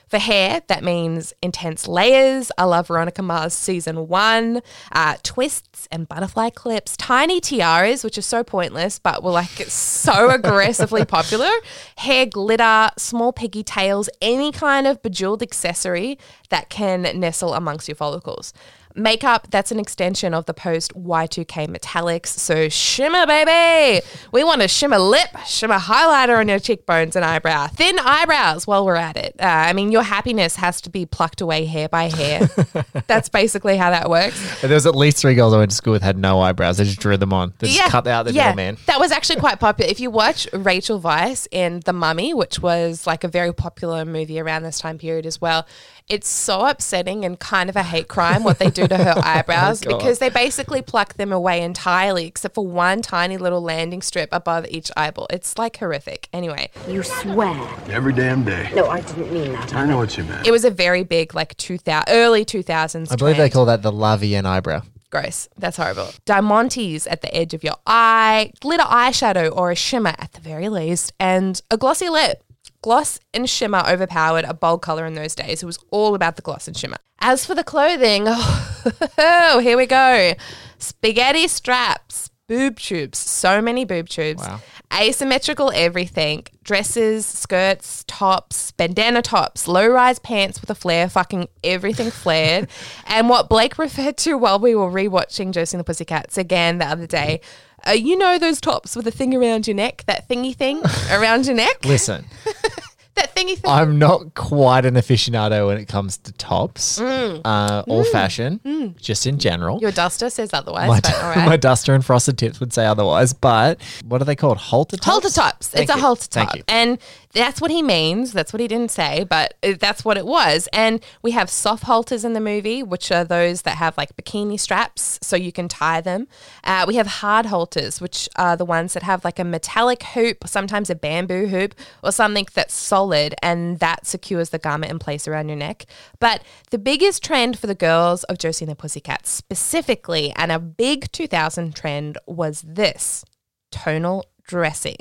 For 0.08 0.18
hair, 0.18 0.62
that 0.68 0.84
means 0.84 1.32
intense 1.42 1.88
layers. 1.88 2.52
I 2.58 2.64
love 2.64 2.88
Veronica 2.88 3.23
Mars 3.23 3.54
season 3.54 4.08
one, 4.08 4.61
uh, 4.92 5.16
twists 5.23 5.88
and 5.90 6.06
butterfly 6.06 6.50
clips, 6.50 6.96
tiny 6.96 7.40
tiaras, 7.40 8.04
which 8.04 8.18
are 8.18 8.23
so 8.23 8.44
pointless, 8.44 8.99
but 8.99 9.23
were 9.23 9.30
like 9.30 9.49
so 9.49 10.30
aggressively 10.34 11.04
popular. 11.04 11.50
Hair 11.96 12.26
glitter, 12.26 12.90
small 12.96 13.32
piggy 13.32 13.62
tails, 13.62 14.08
any 14.20 14.52
kind 14.52 14.87
of 14.87 15.02
bejeweled 15.02 15.42
accessory 15.42 16.18
that 16.54 16.68
can 16.68 17.02
nestle 17.18 17.52
amongst 17.52 17.88
your 17.88 17.96
follicles. 17.96 18.54
Makeup, 18.96 19.49
that's 19.50 19.73
an 19.73 19.80
extension 19.80 20.34
of 20.34 20.46
the 20.46 20.54
post 20.54 20.94
Y2K 20.94 21.66
metallics. 21.66 22.28
So 22.28 22.68
shimmer, 22.68 23.26
baby. 23.26 24.06
We 24.30 24.44
want 24.44 24.62
a 24.62 24.68
shimmer 24.68 25.00
lip, 25.00 25.30
shimmer 25.49 25.78
highlighter 25.80 26.38
on 26.38 26.46
your 26.46 26.61
cheekbones 26.61 27.16
and 27.16 27.25
eyebrow. 27.25 27.66
Thin 27.66 27.99
eyebrows 27.99 28.68
while 28.68 28.87
we're 28.87 28.94
at 28.94 29.16
it. 29.16 29.34
Uh, 29.40 29.46
I 29.46 29.73
mean, 29.73 29.90
your 29.90 30.04
happiness 30.04 30.54
has 30.56 30.80
to 30.82 30.90
be 30.90 31.06
plucked 31.06 31.40
away 31.40 31.64
hair 31.64 31.88
by 31.88 32.04
hair. 32.04 32.49
that's 33.08 33.28
basically 33.28 33.76
how 33.76 33.90
that 33.90 34.08
works. 34.08 34.61
There 34.61 34.70
was 34.70 34.87
at 34.87 34.94
least 34.94 35.16
three 35.16 35.34
girls 35.34 35.52
I 35.54 35.58
went 35.58 35.73
to 35.73 35.76
school 35.76 35.92
with 35.92 36.02
had 36.02 36.16
no 36.16 36.40
eyebrows. 36.40 36.76
They 36.76 36.84
just 36.84 37.00
drew 37.00 37.16
them 37.16 37.32
on. 37.32 37.52
They 37.58 37.66
just 37.66 37.90
cut 37.90 38.06
out 38.06 38.26
the 38.26 38.32
yeah. 38.32 38.54
middleman. 38.54 38.76
That 38.87 39.00
was 39.00 39.11
actually 39.11 39.40
quite 39.40 39.58
popular. 39.58 39.90
If 39.90 39.99
you 39.99 40.12
watch 40.12 40.46
Rachel 40.52 41.00
Weisz 41.00 41.49
in 41.50 41.80
The 41.84 41.92
Mummy, 41.92 42.32
which 42.32 42.61
was 42.61 43.08
like 43.08 43.25
a 43.25 43.28
very 43.28 43.52
popular 43.52 44.04
movie 44.04 44.38
around 44.38 44.62
this 44.62 44.78
time 44.78 44.99
period 44.99 45.26
as 45.26 45.40
well, 45.40 45.66
it's 46.08 46.28
so 46.28 46.66
upsetting 46.66 47.25
and 47.25 47.38
kind 47.40 47.70
of 47.70 47.76
a 47.76 47.82
hate 47.82 48.08
crime 48.08 48.44
what 48.44 48.58
they 48.58 48.68
do 48.70 48.87
to 48.87 48.96
her 48.96 49.14
oh 49.16 49.20
eyebrows 49.25 49.80
God. 49.80 49.96
because 49.96 50.18
they 50.18 50.28
basically 50.28 50.82
pluck 50.82 51.14
them 51.14 51.32
away 51.32 51.62
entirely 51.62 52.26
except 52.26 52.54
for 52.54 52.66
one 52.66 53.00
tiny 53.00 53.37
little 53.38 53.62
landing 53.62 54.02
strip 54.02 54.28
above 54.32 54.66
each 54.68 54.90
eyeball. 54.96 55.26
It's 55.30 55.56
like 55.56 55.78
horrific. 55.78 56.28
Anyway, 56.32 56.70
You 56.88 57.02
swear. 57.02 57.56
Every 57.88 58.12
damn 58.12 58.44
day. 58.44 58.70
No, 58.75 58.87
I 58.88 59.00
didn't 59.00 59.32
mean 59.32 59.52
that. 59.52 59.75
I 59.75 59.87
know 59.87 59.96
what 59.96 60.16
you 60.18 60.25
meant. 60.25 60.46
it 60.46 60.50
was 60.50 60.64
a 60.64 60.70
very 60.70 61.04
big 61.04 61.34
like 61.34 61.56
2000 61.56 62.04
early 62.08 62.44
2000s 62.44 63.11
I 63.11 63.16
believe 63.16 63.37
they 63.37 63.49
call 63.50 63.64
that 63.66 63.82
the 63.82 63.92
La 63.92 64.16
Vienne 64.16 64.46
eyebrow. 64.46 64.82
Gross. 65.11 65.49
That's 65.56 65.76
horrible. 65.76 66.08
Diamantes 66.26 67.06
at 67.08 67.23
the 67.23 67.32
edge 67.34 67.54
of 67.54 67.62
your 67.62 67.76
eye, 67.87 68.50
glitter 68.61 68.82
eyeshadow 68.82 69.56
or 69.56 69.70
a 69.70 69.76
shimmer 69.76 70.12
at 70.18 70.32
the 70.32 70.40
very 70.40 70.68
least, 70.68 71.12
and 71.20 71.62
a 71.70 71.76
glossy 71.76 72.08
lip. 72.08 72.42
Gloss 72.84 73.18
and 73.32 73.48
shimmer 73.48 73.82
overpowered 73.88 74.44
a 74.44 74.52
bold 74.52 74.82
color 74.82 75.06
in 75.06 75.14
those 75.14 75.34
days. 75.34 75.62
It 75.62 75.66
was 75.66 75.78
all 75.90 76.14
about 76.14 76.36
the 76.36 76.42
gloss 76.42 76.68
and 76.68 76.76
shimmer. 76.76 76.98
As 77.18 77.46
for 77.46 77.54
the 77.54 77.64
clothing, 77.64 78.24
oh, 78.28 79.58
here 79.62 79.78
we 79.78 79.86
go. 79.86 80.34
Spaghetti 80.78 81.48
straps, 81.48 82.28
boob 82.46 82.78
tubes, 82.78 83.16
so 83.18 83.62
many 83.62 83.86
boob 83.86 84.10
tubes, 84.10 84.42
Wow. 84.42 84.60
asymmetrical 84.92 85.72
everything, 85.74 86.44
dresses, 86.62 87.24
skirts, 87.24 88.04
tops, 88.06 88.72
bandana 88.72 89.22
tops, 89.22 89.66
low 89.66 89.86
rise 89.88 90.18
pants 90.18 90.60
with 90.60 90.68
a 90.68 90.74
flare, 90.74 91.08
fucking 91.08 91.48
everything 91.62 92.10
flared. 92.22 92.68
and 93.06 93.30
what 93.30 93.48
Blake 93.48 93.78
referred 93.78 94.18
to 94.18 94.34
while 94.36 94.58
we 94.58 94.74
were 94.74 94.90
rewatching 94.90 95.52
Josie 95.52 95.76
and 95.78 95.80
the 95.80 95.84
Pussycats 95.84 96.36
again 96.36 96.76
the 96.78 96.86
other 96.86 97.06
day. 97.06 97.40
Uh, 97.86 97.92
you 97.92 98.16
know 98.16 98.38
those 98.38 98.60
tops 98.60 98.96
with 98.96 99.06
a 99.06 99.10
thing 99.10 99.34
around 99.34 99.66
your 99.66 99.76
neck, 99.76 100.04
that 100.06 100.28
thingy 100.28 100.54
thing 100.54 100.82
around 101.12 101.46
your 101.46 101.54
neck, 101.54 101.84
Listen, 101.84 102.24
that 103.14 103.34
thingy 103.34 103.56
thing. 103.56 103.70
I'm 103.70 103.98
not 103.98 104.34
quite 104.34 104.84
an 104.86 104.94
aficionado 104.94 105.66
when 105.66 105.78
it 105.78 105.86
comes 105.86 106.16
to 106.18 106.32
tops, 106.32 107.00
uh, 107.00 107.84
or 107.86 108.04
fashion, 108.04 108.94
just 109.00 109.26
in 109.26 109.38
general. 109.38 109.80
Your 109.80 109.92
duster 109.92 110.30
says 110.30 110.52
otherwise, 110.52 110.88
my, 110.88 111.00
but 111.00 111.14
all 111.14 111.30
right. 111.30 111.46
my 111.46 111.56
duster 111.56 111.94
and 111.94 112.04
frosted 112.04 112.38
tips 112.38 112.60
would 112.60 112.72
say 112.72 112.86
otherwise, 112.86 113.32
but 113.32 113.80
what 114.06 114.20
are 114.20 114.24
they 114.24 114.36
called? 114.36 114.58
Halter 114.58 114.96
tops? 114.96 115.06
Halter 115.06 115.30
tops. 115.30 115.68
Thank 115.68 115.82
it's 115.84 115.92
a 115.92 115.96
you. 115.96 116.02
halter 116.02 116.26
Thank 116.30 116.50
top. 116.50 116.60
And 116.68 116.98
that's 117.34 117.60
what 117.60 117.70
he 117.70 117.82
means. 117.82 118.32
That's 118.32 118.52
what 118.52 118.60
he 118.60 118.68
didn't 118.68 118.92
say, 118.92 119.24
but 119.24 119.54
that's 119.80 120.04
what 120.04 120.16
it 120.16 120.24
was. 120.24 120.68
And 120.72 121.04
we 121.20 121.32
have 121.32 121.50
soft 121.50 121.82
halters 121.82 122.24
in 122.24 122.32
the 122.32 122.40
movie, 122.40 122.82
which 122.82 123.10
are 123.10 123.24
those 123.24 123.62
that 123.62 123.76
have 123.76 123.96
like 123.96 124.16
bikini 124.16 124.58
straps 124.58 125.18
so 125.20 125.34
you 125.34 125.50
can 125.50 125.68
tie 125.68 126.00
them. 126.00 126.28
Uh, 126.62 126.84
we 126.86 126.94
have 126.94 127.06
hard 127.06 127.46
halters, 127.46 128.00
which 128.00 128.28
are 128.36 128.56
the 128.56 128.64
ones 128.64 128.94
that 128.94 129.02
have 129.02 129.24
like 129.24 129.40
a 129.40 129.44
metallic 129.44 130.04
hoop, 130.04 130.46
sometimes 130.46 130.90
a 130.90 130.94
bamboo 130.94 131.48
hoop, 131.48 131.74
or 132.04 132.12
something 132.12 132.46
that's 132.54 132.74
solid 132.74 133.34
and 133.42 133.80
that 133.80 134.06
secures 134.06 134.50
the 134.50 134.58
garment 134.58 134.92
in 134.92 135.00
place 135.00 135.26
around 135.26 135.48
your 135.48 135.58
neck. 135.58 135.86
But 136.20 136.42
the 136.70 136.78
biggest 136.78 137.24
trend 137.24 137.58
for 137.58 137.66
the 137.66 137.74
girls 137.74 138.22
of 138.24 138.38
Josie 138.38 138.64
and 138.64 138.70
the 138.70 138.76
Pussycats 138.76 139.28
specifically, 139.30 140.32
and 140.36 140.52
a 140.52 140.60
big 140.60 141.10
2000 141.10 141.74
trend 141.74 142.16
was 142.26 142.62
this 142.62 143.24
tonal 143.72 144.24
dressing. 144.46 144.96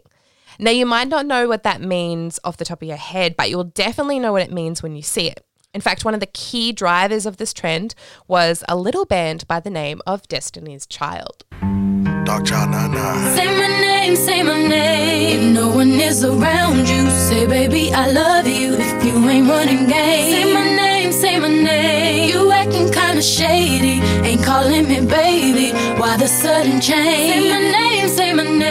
Now, 0.60 0.72
you 0.72 0.86
might 0.86 1.08
not 1.08 1.26
know 1.26 1.48
what 1.48 1.64
that 1.64 1.82
means 1.82 2.40
off 2.44 2.58
the 2.58 2.66
top 2.66 2.82
of 2.82 2.88
your 2.88 2.98
head, 2.98 3.36
but 3.38 3.50
you'll 3.50 3.64
definitely 3.64 4.20
know 4.20 4.32
what 4.32 4.42
it 4.42 4.52
means 4.52 4.84
when 4.84 4.96
you 4.96 5.02
see 5.02 5.28
it. 5.28 5.46
In 5.74 5.82
fact, 5.82 6.06
one 6.06 6.14
of 6.14 6.20
the 6.20 6.28
key 6.28 6.72
drivers 6.72 7.26
of 7.26 7.38
this 7.38 7.52
trend 7.54 7.96
was 8.28 8.64
a 8.70 8.76
little 8.76 9.06
band 9.06 9.48
by 9.48 9.60
the 9.60 9.72
name 9.72 10.02
of 10.06 10.28
Destiny's 10.28 10.86
Child. 10.86 11.44
Darkchild 11.52 12.70
99. 12.70 13.36
Say 13.36 13.48
my 13.58 13.68
name, 13.82 14.16
say 14.16 14.44
my 14.44 14.68
name. 14.68 15.54
No 15.54 15.70
one 15.70 16.00
is 16.00 16.24
around 16.24 16.88
you, 16.88 17.10
say 17.10 17.48
baby 17.48 17.92
I 17.92 18.12
love 18.12 18.48
you. 18.48 18.76
If 18.76 19.04
you 19.04 19.28
ain't 19.28 19.50
running 19.50 19.88
game, 19.88 20.32
say 20.32 20.54
my 20.54 20.64
name, 20.64 21.12
say 21.12 21.40
my 21.40 21.50
name. 21.50 22.30
You 22.30 22.52
acting 22.52 22.92
kinda 22.92 23.22
shady, 23.22 24.00
ain't 24.28 24.44
calling 24.44 24.88
me 24.88 25.06
baby. 25.06 25.72
Why 26.00 26.18
the 26.18 26.28
sudden 26.28 26.80
change? 26.80 27.34
Say 27.34 27.50
my 27.50 27.60
name, 27.60 28.08
say 28.08 28.32
my 28.32 28.44
name. 28.44 28.63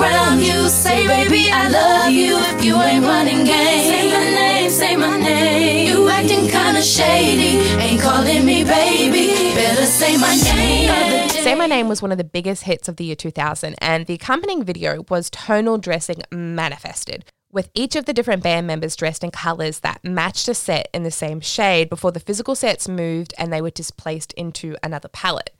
Around 0.00 0.40
you, 0.40 0.68
say 0.68 1.06
baby 1.06 1.50
I 1.50 1.68
love 1.68 2.12
you. 2.12 2.38
If 2.38 2.64
you 2.64 2.76
ain't 2.76 3.04
running 3.04 3.44
game, 3.44 3.84
say 3.92 4.10
my 4.12 4.30
name, 4.30 4.70
say 4.70 4.96
my 4.96 5.18
name. 5.18 5.88
You 5.88 6.08
acting 6.08 6.48
kinda 6.48 6.82
shady, 6.82 7.58
ain't 7.78 8.00
calling 8.00 8.44
me 8.44 8.64
baby. 8.64 9.54
Better 9.54 9.86
say 9.86 10.16
my 10.16 10.34
name. 10.36 11.28
Say 11.30 11.54
My 11.54 11.66
Name 11.66 11.88
was 11.88 12.02
one 12.02 12.12
of 12.12 12.18
the 12.18 12.24
biggest 12.24 12.64
hits 12.64 12.86
of 12.86 12.96
the 12.96 13.04
year 13.04 13.16
2000, 13.16 13.74
and 13.78 14.06
the 14.06 14.12
accompanying 14.14 14.62
video 14.62 15.04
was 15.08 15.30
tonal 15.30 15.78
dressing 15.78 16.22
manifested, 16.30 17.24
with 17.50 17.70
each 17.74 17.96
of 17.96 18.04
the 18.04 18.12
different 18.12 18.42
band 18.42 18.66
members 18.66 18.94
dressed 18.94 19.24
in 19.24 19.30
colors 19.30 19.80
that 19.80 20.04
matched 20.04 20.48
a 20.48 20.54
set 20.54 20.88
in 20.92 21.02
the 21.02 21.10
same 21.10 21.40
shade 21.40 21.88
before 21.88 22.12
the 22.12 22.20
physical 22.20 22.54
sets 22.54 22.88
moved 22.88 23.32
and 23.38 23.50
they 23.50 23.62
were 23.62 23.70
displaced 23.70 24.34
into 24.34 24.76
another 24.82 25.08
palette. 25.08 25.50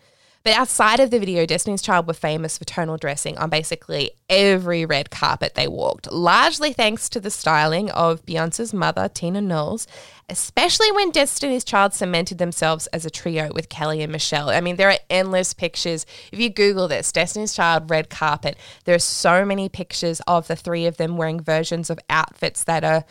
But 0.42 0.56
outside 0.56 1.00
of 1.00 1.10
the 1.10 1.18
video, 1.18 1.44
Destiny's 1.44 1.82
Child 1.82 2.06
were 2.06 2.14
famous 2.14 2.56
for 2.56 2.64
tonal 2.64 2.96
dressing 2.96 3.36
on 3.36 3.50
basically 3.50 4.12
every 4.30 4.86
red 4.86 5.10
carpet 5.10 5.54
they 5.54 5.68
walked, 5.68 6.10
largely 6.10 6.72
thanks 6.72 7.10
to 7.10 7.20
the 7.20 7.30
styling 7.30 7.90
of 7.90 8.24
Beyonce's 8.24 8.72
mother, 8.72 9.10
Tina 9.10 9.42
Knowles, 9.42 9.86
especially 10.30 10.90
when 10.92 11.10
Destiny's 11.10 11.62
Child 11.62 11.92
cemented 11.92 12.38
themselves 12.38 12.86
as 12.86 13.04
a 13.04 13.10
trio 13.10 13.50
with 13.52 13.68
Kelly 13.68 14.00
and 14.02 14.10
Michelle. 14.10 14.48
I 14.48 14.62
mean, 14.62 14.76
there 14.76 14.88
are 14.88 14.98
endless 15.10 15.52
pictures. 15.52 16.06
If 16.32 16.38
you 16.38 16.48
Google 16.48 16.88
this, 16.88 17.12
Destiny's 17.12 17.52
Child 17.52 17.90
red 17.90 18.08
carpet, 18.08 18.56
there 18.84 18.94
are 18.94 18.98
so 18.98 19.44
many 19.44 19.68
pictures 19.68 20.22
of 20.26 20.46
the 20.46 20.56
three 20.56 20.86
of 20.86 20.96
them 20.96 21.18
wearing 21.18 21.42
versions 21.42 21.90
of 21.90 21.98
outfits 22.08 22.64
that 22.64 22.82
are 22.82 23.04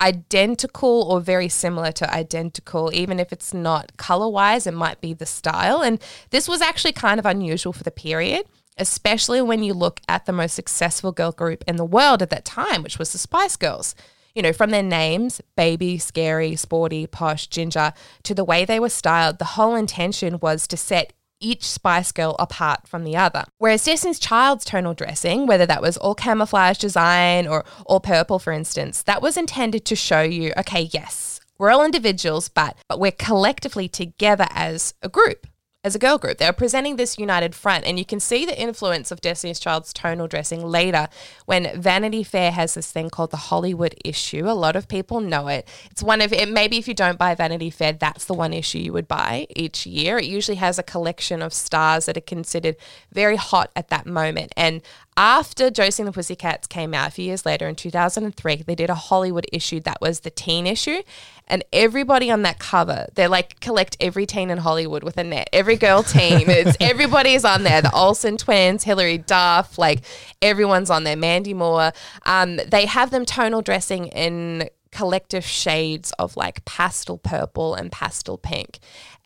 identical 0.00 1.02
or 1.02 1.20
very 1.20 1.48
similar 1.48 1.92
to 1.92 2.14
identical, 2.14 2.90
even 2.94 3.20
if 3.20 3.32
it's 3.32 3.52
not 3.52 3.96
color 3.96 4.28
wise, 4.28 4.66
it 4.66 4.74
might 4.74 5.00
be 5.00 5.12
the 5.12 5.26
style. 5.26 5.82
And 5.82 6.02
this 6.30 6.48
was 6.48 6.60
actually 6.60 6.92
kind 6.92 7.18
of 7.18 7.26
unusual 7.26 7.72
for 7.72 7.84
the 7.84 7.90
period, 7.90 8.46
especially 8.78 9.42
when 9.42 9.62
you 9.62 9.74
look 9.74 10.00
at 10.08 10.26
the 10.26 10.32
most 10.32 10.54
successful 10.54 11.12
girl 11.12 11.32
group 11.32 11.64
in 11.66 11.76
the 11.76 11.84
world 11.84 12.22
at 12.22 12.30
that 12.30 12.44
time, 12.44 12.82
which 12.82 12.98
was 12.98 13.12
the 13.12 13.18
Spice 13.18 13.56
Girls. 13.56 13.94
You 14.34 14.42
know, 14.42 14.52
from 14.52 14.70
their 14.70 14.82
names, 14.82 15.40
baby, 15.56 15.98
scary, 15.98 16.54
sporty, 16.54 17.06
posh, 17.06 17.48
ginger, 17.48 17.92
to 18.22 18.34
the 18.34 18.44
way 18.44 18.64
they 18.64 18.78
were 18.78 18.88
styled, 18.88 19.38
the 19.38 19.44
whole 19.44 19.74
intention 19.74 20.38
was 20.40 20.68
to 20.68 20.76
set 20.76 21.12
each 21.40 21.68
Spice 21.68 22.12
Girl 22.12 22.36
apart 22.38 22.86
from 22.86 23.04
the 23.04 23.16
other. 23.16 23.44
Whereas 23.58 23.84
Destiny's 23.84 24.18
Child's 24.18 24.64
tonal 24.64 24.94
dressing, 24.94 25.46
whether 25.46 25.66
that 25.66 25.82
was 25.82 25.96
all 25.96 26.14
camouflage 26.14 26.78
design 26.78 27.46
or 27.46 27.64
all 27.86 28.00
purple, 28.00 28.38
for 28.38 28.52
instance, 28.52 29.02
that 29.02 29.22
was 29.22 29.36
intended 29.36 29.84
to 29.86 29.96
show 29.96 30.22
you, 30.22 30.52
okay, 30.58 30.88
yes, 30.92 31.40
we're 31.58 31.70
all 31.70 31.84
individuals, 31.84 32.48
but 32.48 32.76
but 32.88 32.98
we're 32.98 33.12
collectively 33.12 33.88
together 33.88 34.46
as 34.50 34.94
a 35.02 35.08
group. 35.08 35.46
As 35.82 35.94
a 35.94 35.98
girl 35.98 36.18
group, 36.18 36.36
they 36.36 36.44
were 36.44 36.52
presenting 36.52 36.96
this 36.96 37.18
united 37.18 37.54
front, 37.54 37.86
and 37.86 37.98
you 37.98 38.04
can 38.04 38.20
see 38.20 38.44
the 38.44 38.60
influence 38.60 39.10
of 39.10 39.22
Destiny's 39.22 39.58
Child's 39.58 39.94
tonal 39.94 40.28
dressing 40.28 40.62
later 40.62 41.08
when 41.46 41.80
Vanity 41.80 42.22
Fair 42.22 42.50
has 42.50 42.74
this 42.74 42.92
thing 42.92 43.08
called 43.08 43.30
the 43.30 43.38
Hollywood 43.38 43.94
issue. 44.04 44.46
A 44.46 44.52
lot 44.52 44.76
of 44.76 44.88
people 44.88 45.20
know 45.20 45.48
it. 45.48 45.66
It's 45.90 46.02
one 46.02 46.20
of 46.20 46.34
it. 46.34 46.50
Maybe 46.50 46.76
if 46.76 46.86
you 46.86 46.92
don't 46.92 47.16
buy 47.16 47.34
Vanity 47.34 47.70
Fair, 47.70 47.94
that's 47.94 48.26
the 48.26 48.34
one 48.34 48.52
issue 48.52 48.76
you 48.76 48.92
would 48.92 49.08
buy 49.08 49.46
each 49.56 49.86
year. 49.86 50.18
It 50.18 50.26
usually 50.26 50.58
has 50.58 50.78
a 50.78 50.82
collection 50.82 51.40
of 51.40 51.54
stars 51.54 52.04
that 52.04 52.18
are 52.18 52.20
considered 52.20 52.76
very 53.10 53.36
hot 53.36 53.70
at 53.74 53.88
that 53.88 54.04
moment. 54.04 54.52
And 54.58 54.82
after 55.16 55.70
Josie 55.70 56.02
and 56.02 56.08
the 56.08 56.12
Pussycats 56.12 56.66
came 56.66 56.92
out 56.92 57.08
a 57.08 57.10
few 57.10 57.24
years 57.24 57.46
later 57.46 57.66
in 57.66 57.74
2003, 57.74 58.56
they 58.56 58.74
did 58.74 58.90
a 58.90 58.94
Hollywood 58.94 59.46
issue 59.50 59.80
that 59.80 60.00
was 60.02 60.20
the 60.20 60.30
teen 60.30 60.66
issue. 60.66 61.02
And 61.50 61.64
everybody 61.72 62.30
on 62.30 62.42
that 62.42 62.58
cover, 62.58 63.06
they're 63.14 63.28
like 63.28 63.60
collect 63.60 63.96
every 64.00 64.24
teen 64.24 64.50
in 64.50 64.58
Hollywood 64.58 65.02
with 65.02 65.18
a 65.18 65.24
net. 65.24 65.50
Every 65.52 65.76
girl 65.76 66.02
teen, 66.02 66.48
it's 66.48 66.76
everybody's 66.80 67.44
on 67.44 67.64
there. 67.64 67.82
The 67.82 67.92
Olsen 67.92 68.36
twins, 68.36 68.84
Hilary 68.84 69.18
Duff, 69.18 69.76
like 69.76 70.00
everyone's 70.40 70.90
on 70.90 71.04
there. 71.04 71.16
Mandy 71.16 71.52
Moore. 71.52 71.92
Um, 72.24 72.60
they 72.68 72.86
have 72.86 73.10
them 73.10 73.26
tonal 73.26 73.62
dressing 73.62 74.06
in 74.06 74.70
collective 74.92 75.44
shades 75.44 76.12
of 76.18 76.36
like 76.36 76.64
pastel 76.64 77.18
purple 77.18 77.74
and 77.74 77.92
pastel 77.92 78.36
pink. 78.38 78.78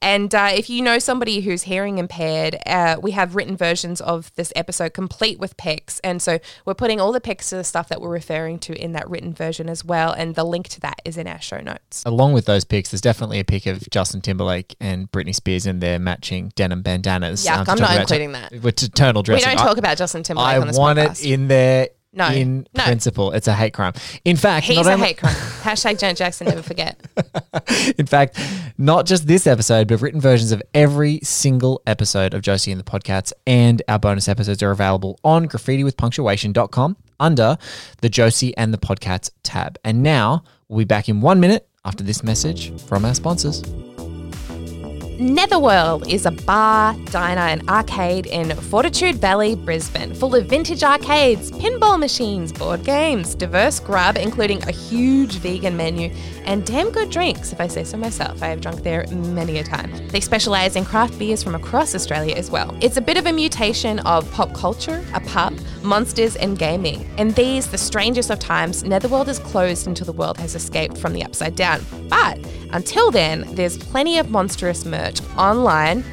And 0.03 0.35
uh, 0.35 0.51
if 0.53 0.69
you 0.69 0.83
know 0.83 0.99
somebody 0.99 1.41
who's 1.41 1.63
hearing 1.63 1.97
impaired, 1.97 2.57
uh, 2.67 2.97
we 3.01 3.13
have 3.13 3.35
written 3.35 3.57
versions 3.57 4.03
of 4.03 4.31
this 4.35 4.53
episode 4.55 4.93
complete 4.93 5.39
with 5.39 5.57
pics. 5.57 5.99
And 6.01 6.21
so 6.21 6.39
we're 6.67 6.75
putting 6.75 7.01
all 7.01 7.11
the 7.11 7.23
pics 7.23 7.51
of 7.53 7.57
the 7.59 7.65
stuff 7.65 7.89
that 7.89 8.03
we're 8.03 8.11
referring 8.11 8.59
to 8.61 8.75
in 8.79 8.93
that 8.93 9.09
written 9.09 9.33
version 9.33 9.71
as 9.71 9.83
well. 9.83 10.13
And 10.13 10.35
the 10.35 10.45
link 10.45 10.69
to 10.71 10.81
that 10.81 11.01
is 11.07 11.17
in 11.17 11.27
our 11.27 11.41
show 11.41 11.59
notes. 11.61 12.03
Along 12.05 12.35
with 12.35 12.45
those 12.45 12.65
pics, 12.67 12.91
there's 12.91 13.01
definitely 13.01 13.39
a 13.41 13.45
pic 13.45 13.65
of 13.65 13.89
Justin 13.89 14.21
Timberlake 14.21 14.77
and 14.79 15.11
Britney 15.11 15.35
Spears 15.35 15.65
in 15.65 15.79
their 15.81 15.99
matching 15.99 16.53
denim 16.55 16.83
bandanas. 16.83 17.43
Yeah, 17.43 17.65
to 17.65 17.71
I'm 17.71 17.79
not 17.79 17.99
including 17.99 18.35
to- 18.35 18.41
that. 18.51 18.63
With 18.63 18.77
t- 18.77 18.89
tonal 18.89 19.23
We 19.23 19.41
don't 19.41 19.47
I- 19.49 19.55
talk 19.55 19.79
about 19.79 19.97
Justin 19.97 20.23
Timberlake 20.23 20.49
I 20.57 20.59
on 20.59 20.67
this 20.67 20.77
want 20.79 20.99
podcast. 20.99 21.25
it 21.25 21.31
in 21.33 21.49
there. 21.49 21.89
No, 22.15 22.29
in 22.29 22.67
no. 22.77 22.85
principle, 22.85 23.33
it's 23.33 23.49
a 23.49 23.53
hate 23.55 23.75
crime. 23.75 23.93
In 24.25 24.37
fact, 24.37 24.67
He's 24.67 24.77
not 24.77 24.87
a 24.87 24.93
only- 24.93 25.07
hate 25.09 25.19
crime. 25.19 25.35
Hashtag 25.63 25.99
Janet 25.99 26.17
Jackson, 26.17 26.47
never 26.47 26.63
forget. 26.63 27.01
In 27.99 28.07
fact, 28.07 28.39
not 28.79 29.07
just 29.07 29.27
this 29.27 29.47
episode, 29.47 29.89
but 29.89 30.01
written 30.01 30.21
versions 30.21 30.53
of 30.53 30.63
every 30.75 31.19
single 31.23 31.83
episode 31.87 32.33
of 32.35 32.43
Josie 32.43 32.71
and 32.71 32.79
the 32.81 32.85
Podcats 32.85 33.33
and 33.47 33.83
our 33.89 33.99
bonus 33.99 34.29
episodes 34.29 34.63
are 34.63 34.71
available 34.71 35.19
on 35.25 35.49
graffitiwithpunctuation.com 35.49 36.97
under 37.21 37.57
the 38.01 38.09
Josie 38.09 38.57
and 38.57 38.73
the 38.73 38.79
Podcats 38.79 39.31
tab. 39.43 39.79
And 39.85 40.03
now 40.03 40.45
we'll 40.69 40.79
be 40.79 40.85
back 40.85 41.09
in 41.09 41.21
one 41.21 41.41
minute 41.41 41.69
after 41.85 42.05
this 42.05 42.23
message 42.23 42.79
from 42.83 43.05
our 43.05 43.15
sponsors. 43.15 43.63
Netherworld 45.19 46.09
is 46.11 46.27
a 46.27 46.33
bar, 46.33 46.93
diner, 47.13 47.43
and 47.43 47.69
arcade 47.69 48.27
in 48.27 48.51
Fortitude 48.57 49.15
Valley, 49.15 49.55
Brisbane, 49.55 50.13
full 50.13 50.35
of 50.35 50.47
vintage 50.47 50.83
arcades, 50.83 51.53
pinball 51.53 52.01
machines, 52.01 52.53
board 52.53 52.83
games, 52.83 53.37
diverse 53.37 53.79
grub, 53.79 54.17
including 54.17 54.61
a 54.65 54.73
huge 54.73 55.35
vegan 55.37 55.77
menu, 55.77 56.13
and 56.45 56.65
damn 56.65 56.91
good 56.91 57.11
drinks, 57.11 57.53
if 57.53 57.61
I 57.61 57.67
say 57.67 57.85
so 57.85 57.97
myself. 57.97 58.43
I 58.43 58.49
have 58.49 58.61
drunk 58.61 58.83
there 58.83 59.07
many 59.09 59.59
a 59.59 59.65
time. 59.65 59.91
They 60.09 60.21
specialise 60.21 60.77
in 60.77 60.85
craft 60.85 61.19
beers 61.19 61.43
from 61.43 61.55
across 61.55 61.95
Australia 61.95 62.35
as 62.35 62.51
well. 62.51 62.77
It's 62.81 62.97
a 62.97 63.01
bit 63.01 63.17
of 63.17 63.27
a 63.27 63.33
mutation 63.33 63.99
of 64.01 64.31
pop 64.33 64.55
culture, 64.55 65.05
a 65.15 65.21
pub, 65.21 65.59
monsters, 65.83 66.37
and 66.37 66.59
gaming. 66.59 67.09
In 67.19 67.33
these, 67.33 67.67
the 67.69 67.79
strangest 67.79 68.31
of 68.31 68.39
times, 68.39 68.85
Netherworld 68.85 69.29
is 69.29 69.39
closed 69.39 69.87
until 69.87 70.07
the 70.07 70.13
world 70.13 70.39
has 70.39 70.55
escaped 70.55 70.99
from 70.99 71.13
the 71.13 71.23
upside 71.23 71.57
down. 71.57 71.81
But 72.09 72.39
until 72.73 73.11
then, 73.11 73.45
there's 73.55 73.77
plenty 73.77 74.19
of 74.19 74.31
monstrous 74.31 74.85
merch 74.85 75.21
online 75.37 76.05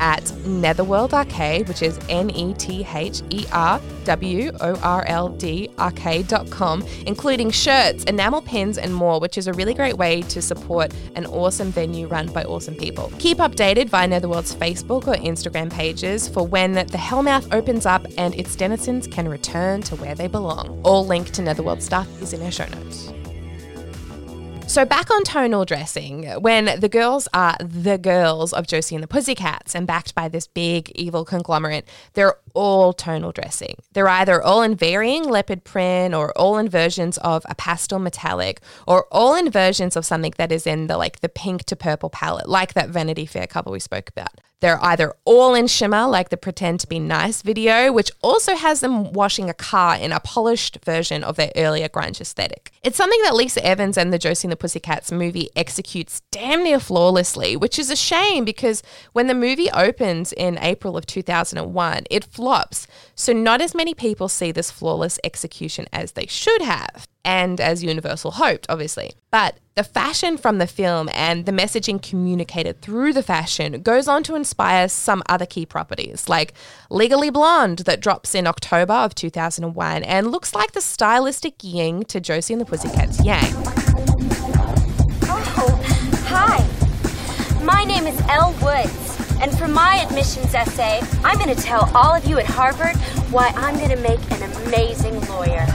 at 0.00 0.32
Netherworld 0.46 1.14
Arcade, 1.14 1.68
which 1.68 1.82
is 1.82 1.98
N 2.08 2.30
E 2.30 2.54
T 2.54 2.86
H 2.94 3.22
E 3.30 3.46
R 3.52 3.80
W 4.04 4.50
O 4.60 4.78
R 4.82 5.04
L 5.06 5.28
D 5.28 5.68
arcade.com, 5.78 6.84
including 7.06 7.50
shirts, 7.50 8.04
enamel 8.04 8.42
pins, 8.42 8.78
and 8.78 8.94
more, 8.94 9.20
which 9.20 9.38
is 9.38 9.46
a 9.46 9.52
really 9.52 9.74
great 9.74 9.96
way 9.96 10.22
to 10.22 10.42
support 10.42 10.92
an 11.14 11.26
awesome 11.26 11.70
venue 11.70 12.06
run 12.06 12.26
by 12.28 12.44
awesome 12.44 12.74
people. 12.74 13.12
Keep 13.18 13.38
updated 13.38 13.88
via 13.88 14.06
Netherworld's 14.06 14.54
Facebook 14.54 15.06
or 15.06 15.14
Instagram 15.14 15.72
pages 15.72 16.28
for 16.28 16.46
when 16.46 16.72
the 16.72 16.98
Hellmouth 16.98 17.52
opens 17.52 17.86
up 17.86 18.06
and 18.16 18.34
its 18.34 18.54
denizens 18.56 19.06
can 19.06 19.28
return 19.28 19.82
to 19.82 19.96
where 19.96 20.14
they 20.14 20.28
belong. 20.28 20.80
All 20.84 21.06
link 21.06 21.30
to 21.30 21.42
Netherworld 21.42 21.82
stuff 21.82 22.08
is 22.22 22.32
in 22.32 22.42
our 22.42 22.50
show 22.50 22.66
notes. 22.66 23.12
So 24.74 24.84
back 24.84 25.08
on 25.08 25.22
tonal 25.22 25.64
dressing, 25.64 26.24
when 26.42 26.80
the 26.80 26.88
girls 26.88 27.28
are 27.32 27.56
the 27.60 27.96
girls 27.96 28.52
of 28.52 28.66
Josie 28.66 28.96
and 28.96 29.04
the 29.04 29.06
Pussycats 29.06 29.72
and 29.72 29.86
backed 29.86 30.16
by 30.16 30.26
this 30.26 30.48
big 30.48 30.90
evil 30.96 31.24
conglomerate, 31.24 31.86
they're 32.14 32.34
all 32.54 32.92
tonal 32.92 33.30
dressing. 33.30 33.76
They're 33.92 34.08
either 34.08 34.42
all 34.42 34.62
in 34.62 34.74
varying 34.74 35.28
leopard 35.28 35.62
print 35.62 36.12
or 36.12 36.36
all 36.36 36.58
in 36.58 36.68
versions 36.68 37.18
of 37.18 37.46
a 37.48 37.54
pastel 37.54 38.00
metallic 38.00 38.60
or 38.88 39.06
all 39.12 39.36
in 39.36 39.48
versions 39.48 39.94
of 39.94 40.04
something 40.04 40.34
that 40.38 40.50
is 40.50 40.66
in 40.66 40.88
the 40.88 40.96
like 40.96 41.20
the 41.20 41.28
pink 41.28 41.62
to 41.66 41.76
purple 41.76 42.10
palette, 42.10 42.48
like 42.48 42.74
that 42.74 42.90
Vanity 42.90 43.26
Fair 43.26 43.46
cover 43.46 43.70
we 43.70 43.78
spoke 43.78 44.08
about. 44.08 44.40
They're 44.60 44.82
either 44.82 45.12
all 45.24 45.54
in 45.54 45.66
shimmer, 45.66 46.06
like 46.06 46.30
the 46.30 46.36
Pretend 46.36 46.80
to 46.80 46.86
Be 46.86 46.98
Nice 46.98 47.42
video, 47.42 47.92
which 47.92 48.10
also 48.22 48.56
has 48.56 48.80
them 48.80 49.12
washing 49.12 49.50
a 49.50 49.54
car 49.54 49.96
in 49.96 50.10
a 50.10 50.20
polished 50.20 50.78
version 50.84 51.22
of 51.22 51.36
their 51.36 51.52
earlier 51.54 51.88
grunge 51.88 52.20
aesthetic. 52.20 52.70
It's 52.82 52.96
something 52.96 53.20
that 53.24 53.34
Leesa 53.34 53.58
Evans 53.58 53.98
and 53.98 54.12
the 54.12 54.18
Josie 54.18 54.46
and 54.46 54.52
the 54.52 54.56
Pussycats 54.56 55.12
movie 55.12 55.50
executes 55.54 56.22
damn 56.30 56.62
near 56.62 56.80
flawlessly, 56.80 57.56
which 57.56 57.78
is 57.78 57.90
a 57.90 57.96
shame 57.96 58.44
because 58.44 58.82
when 59.12 59.26
the 59.26 59.34
movie 59.34 59.70
opens 59.70 60.32
in 60.32 60.58
April 60.58 60.96
of 60.96 61.04
2001, 61.04 62.04
it 62.08 62.24
flops. 62.24 62.86
So 63.14 63.32
not 63.32 63.60
as 63.60 63.74
many 63.74 63.94
people 63.94 64.28
see 64.28 64.52
this 64.52 64.70
flawless 64.70 65.18
execution 65.24 65.86
as 65.92 66.12
they 66.12 66.26
should 66.26 66.62
have. 66.62 67.06
And 67.24 67.60
as 67.60 67.82
Universal 67.82 68.32
hoped, 68.32 68.66
obviously. 68.68 69.12
But 69.30 69.58
the 69.76 69.84
fashion 69.84 70.36
from 70.36 70.58
the 70.58 70.66
film 70.66 71.08
and 71.14 71.46
the 71.46 71.52
messaging 71.52 72.02
communicated 72.02 72.82
through 72.82 73.12
the 73.12 73.22
fashion 73.22 73.82
goes 73.82 74.08
on 74.08 74.22
to 74.24 74.34
inspire 74.34 74.88
some 74.88 75.22
other 75.28 75.46
key 75.46 75.64
properties, 75.64 76.28
like 76.28 76.52
Legally 76.90 77.30
Blonde, 77.30 77.78
that 77.80 78.00
drops 78.00 78.34
in 78.34 78.46
October 78.46 78.92
of 78.92 79.14
2001 79.14 80.02
and 80.04 80.30
looks 80.30 80.54
like 80.54 80.72
the 80.72 80.80
stylistic 80.80 81.54
yin 81.62 82.04
to 82.04 82.20
Josie 82.20 82.54
and 82.54 82.60
the 82.60 82.66
Pussycats 82.66 83.24
Yang. 83.24 83.52
Oh, 85.26 85.80
hi. 86.26 86.62
My 87.64 87.84
name 87.84 88.06
is 88.06 88.20
Elle 88.28 88.52
Woods, 88.62 89.03
and 89.40 89.56
for 89.56 89.68
my 89.68 89.96
admissions 90.06 90.54
essay, 90.54 91.00
I'm 91.22 91.38
going 91.38 91.54
to 91.54 91.62
tell 91.62 91.90
all 91.94 92.14
of 92.14 92.24
you 92.24 92.38
at 92.38 92.46
Harvard 92.46 92.96
why 93.30 93.52
I'm 93.56 93.76
going 93.76 93.90
to 93.90 93.96
make 93.96 94.20
an 94.30 94.42
amazing 94.66 95.20
lawyer. 95.28 95.66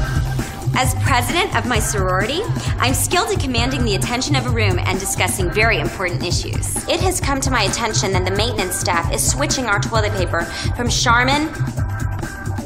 As 0.76 0.96
president 1.04 1.56
of 1.58 1.66
my 1.68 1.80
sorority, 1.80 2.42
I'm 2.78 2.94
skilled 2.94 3.32
at 3.32 3.40
commanding 3.42 3.84
the 3.84 3.96
attention 3.96 4.36
of 4.36 4.46
a 4.46 4.50
room 4.50 4.80
and 4.80 5.00
discussing 5.00 5.52
very 5.52 5.80
important 5.80 6.24
issues. 6.24 6.88
It 6.88 7.02
has 7.02 7.20
come 7.20 7.42
to 7.42 7.52
my 7.52 7.64
attention 7.64 8.14
that 8.14 8.24
the 8.24 8.32
maintenance 8.32 8.76
staff 8.76 9.14
is 9.14 9.22
switching 9.30 9.66
our 9.66 9.80
toilet 9.80 10.14
paper 10.14 10.44
from 10.78 10.88
Charmin 10.88 11.52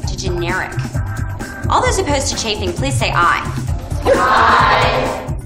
to 0.06 0.16
generic. 0.16 0.72
All 1.68 1.82
those 1.82 1.98
opposed 1.98 2.28
to 2.28 2.40
chafing, 2.40 2.72
please 2.72 2.94
say 2.94 3.10
aye. 3.12 3.42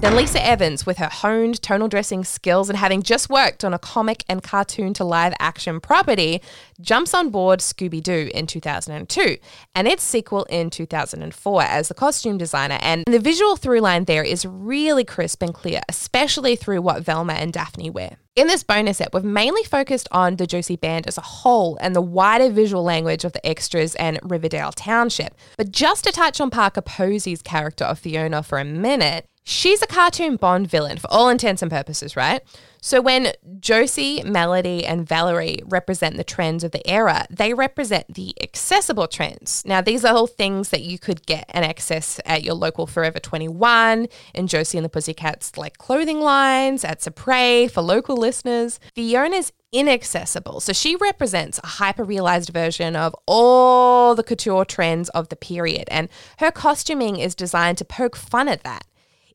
Then 0.01 0.13
Leesa 0.13 0.39
Evans, 0.41 0.85
with 0.85 0.97
her 0.99 1.09
honed 1.09 1.61
tonal 1.61 1.89
dressing 1.89 2.23
skills 2.23 2.69
and 2.69 2.77
having 2.77 3.03
just 3.03 3.29
worked 3.29 3.65
on 3.65 3.73
a 3.73 3.79
comic 3.79 4.23
and 4.29 4.41
cartoon 4.41 4.93
to 4.93 5.03
live 5.03 5.33
action 5.39 5.81
property, 5.81 6.41
jumps 6.79 7.13
on 7.13 7.31
board 7.31 7.59
Scooby 7.59 8.01
Doo 8.01 8.31
in 8.33 8.47
2002 8.47 9.37
and 9.75 9.87
its 9.89 10.01
sequel 10.01 10.45
in 10.45 10.69
2004 10.69 11.63
as 11.63 11.89
the 11.89 11.93
costume 11.93 12.37
designer. 12.37 12.79
And 12.81 13.03
the 13.07 13.19
visual 13.19 13.57
through 13.57 13.81
line 13.81 14.05
there 14.05 14.23
is 14.23 14.45
really 14.45 15.03
crisp 15.03 15.43
and 15.43 15.53
clear, 15.53 15.81
especially 15.89 16.55
through 16.55 16.81
what 16.81 17.03
Velma 17.03 17.33
and 17.33 17.51
Daphne 17.51 17.89
wear. 17.89 18.15
In 18.37 18.47
this 18.47 18.63
bonus 18.63 19.01
ep, 19.01 19.13
we've 19.13 19.25
mainly 19.25 19.65
focused 19.65 20.07
on 20.13 20.37
the 20.37 20.47
Josie 20.47 20.77
band 20.77 21.07
as 21.07 21.17
a 21.17 21.21
whole 21.21 21.77
and 21.81 21.93
the 21.93 22.01
wider 22.01 22.49
visual 22.49 22.83
language 22.83 23.25
of 23.25 23.33
the 23.33 23.45
extras 23.45 23.95
and 23.95 24.17
Riverdale 24.23 24.71
Township. 24.71 25.35
But 25.57 25.73
just 25.73 26.05
to 26.05 26.13
touch 26.13 26.39
on 26.39 26.49
Parker 26.49 26.79
Posey's 26.79 27.41
character 27.41 27.83
of 27.83 27.99
Fiona 27.99 28.41
for 28.43 28.57
a 28.59 28.63
minute, 28.63 29.25
she's 29.49 29.81
a 29.81 29.87
cartoon 29.87 30.35
Bond 30.35 30.67
villain 30.69 30.97
for 30.97 31.07
all 31.11 31.27
intents 31.27 31.61
and 31.61 31.71
purposes, 31.71 32.15
right? 32.15 32.41
So 32.81 33.01
when 33.01 33.33
Josie, 33.59 34.23
Melody, 34.23 34.85
and 34.85 35.05
Valerie 35.05 35.59
represent 35.65 36.15
the 36.15 36.23
trends 36.23 36.63
of 36.63 36.71
the 36.71 36.87
era, 36.87 37.25
they 37.29 37.53
represent 37.53 38.13
the 38.13 38.33
accessible 38.41 39.07
trends. 39.07 39.63
Now, 39.65 39.81
these 39.81 40.05
are 40.05 40.15
all 40.15 40.27
things 40.27 40.69
that 40.69 40.83
you 40.83 40.97
could 40.97 41.25
get 41.25 41.45
and 41.49 41.65
access 41.65 42.21
at 42.25 42.43
your 42.43 42.53
local 42.53 42.87
Forever 42.87 43.19
21, 43.19 44.07
and 44.33 44.47
Josie 44.47 44.77
and 44.77 44.85
the 44.85 44.89
Pussycats, 44.89 45.57
like 45.57 45.77
clothing 45.77 46.21
lines, 46.21 46.85
at 46.85 46.99
Supre 46.99 47.69
for 47.69 47.81
local 47.81 48.15
listeners. 48.15 48.79
Fiona's 48.95 49.51
inaccessible. 49.71 50.59
So 50.61 50.73
she 50.73 50.95
represents 50.95 51.59
a 51.63 51.67
hyper 51.67 52.03
realized 52.03 52.49
version 52.49 52.95
of 52.95 53.15
all 53.25 54.15
the 54.15 54.23
couture 54.23 54.65
trends 54.65 55.09
of 55.09 55.29
the 55.29 55.35
period, 55.35 55.87
and 55.91 56.07
her 56.37 56.51
costuming 56.51 57.17
is 57.17 57.35
designed 57.35 57.77
to 57.79 57.85
poke 57.85 58.15
fun 58.15 58.47
at 58.47 58.63
that. 58.63 58.85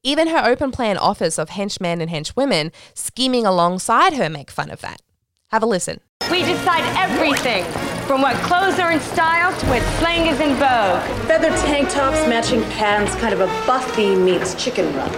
Even 0.07 0.29
her 0.29 0.45
open 0.45 0.71
plan 0.71 0.99
office 0.99 1.39
of 1.39 1.49
henchmen 1.49 2.03
and 2.03 2.11
henchwomen 2.11 2.73
scheming 2.93 3.47
alongside 3.47 4.13
her 4.13 4.29
make 4.29 4.51
fun 4.51 4.69
of 4.69 4.83
that. 4.83 5.01
Have 5.51 5.63
a 5.63 5.67
listen. 5.67 5.99
We 6.31 6.43
decide 6.43 6.85
everything, 6.99 7.65
from 8.07 8.21
what 8.21 8.37
clothes 8.43 8.79
are 8.79 8.93
in 8.93 9.01
style 9.01 9.59
to 9.59 9.67
what 9.67 9.81
slang 9.99 10.27
is 10.27 10.41
in 10.41 10.51
vogue. 10.57 11.01
Feather 11.27 11.49
tank 11.65 11.89
tops, 11.89 12.29
matching 12.29 12.63
pants, 12.65 13.15
kind 13.15 13.33
of 13.33 13.41
a 13.41 13.47
Buffy 13.67 14.15
meets 14.15 14.63
chicken 14.63 14.95
run. 14.95 15.11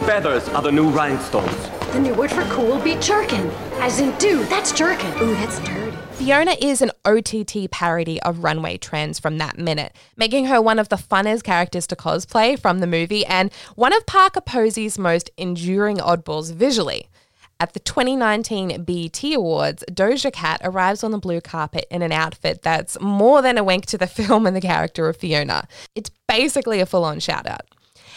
Feathers 0.00 0.48
are 0.48 0.62
the 0.62 0.72
new 0.72 0.88
rhinestones. 0.88 1.68
The 1.92 2.00
new 2.00 2.14
word 2.14 2.32
for 2.32 2.42
cool 2.46 2.66
will 2.66 2.82
be 2.82 2.96
jerkin. 2.96 3.48
As 3.74 4.00
in, 4.00 4.18
dude, 4.18 4.48
that's 4.48 4.72
jerkin. 4.72 5.12
Ooh, 5.22 5.34
that's 5.34 5.60
dirty. 5.60 5.96
Fiona 6.14 6.56
is 6.60 6.82
an 6.82 6.90
OTT 7.04 7.70
parody 7.70 8.20
of 8.22 8.44
runway 8.44 8.76
trends 8.76 9.18
from 9.18 9.38
that 9.38 9.58
minute, 9.58 9.94
making 10.16 10.46
her 10.46 10.60
one 10.60 10.78
of 10.78 10.88
the 10.88 10.96
funnest 10.96 11.42
characters 11.42 11.86
to 11.88 11.96
cosplay 11.96 12.58
from 12.58 12.80
the 12.80 12.86
movie 12.86 13.24
and 13.26 13.52
one 13.74 13.92
of 13.92 14.06
Parker 14.06 14.40
Posey's 14.40 14.98
most 14.98 15.30
enduring 15.36 15.98
oddballs 15.98 16.52
visually. 16.52 17.08
At 17.60 17.72
the 17.72 17.80
2019 17.80 18.84
BET 18.84 19.24
Awards, 19.32 19.84
Doja 19.90 20.32
Cat 20.32 20.60
arrives 20.64 21.04
on 21.04 21.12
the 21.12 21.18
blue 21.18 21.40
carpet 21.40 21.86
in 21.90 22.02
an 22.02 22.12
outfit 22.12 22.62
that's 22.62 23.00
more 23.00 23.42
than 23.42 23.56
a 23.56 23.64
wink 23.64 23.86
to 23.86 23.98
the 23.98 24.06
film 24.08 24.46
and 24.46 24.56
the 24.56 24.60
character 24.60 25.08
of 25.08 25.16
Fiona. 25.16 25.66
It's 25.94 26.10
basically 26.28 26.80
a 26.80 26.86
full 26.86 27.04
on 27.04 27.20
shout 27.20 27.46
out. 27.46 27.66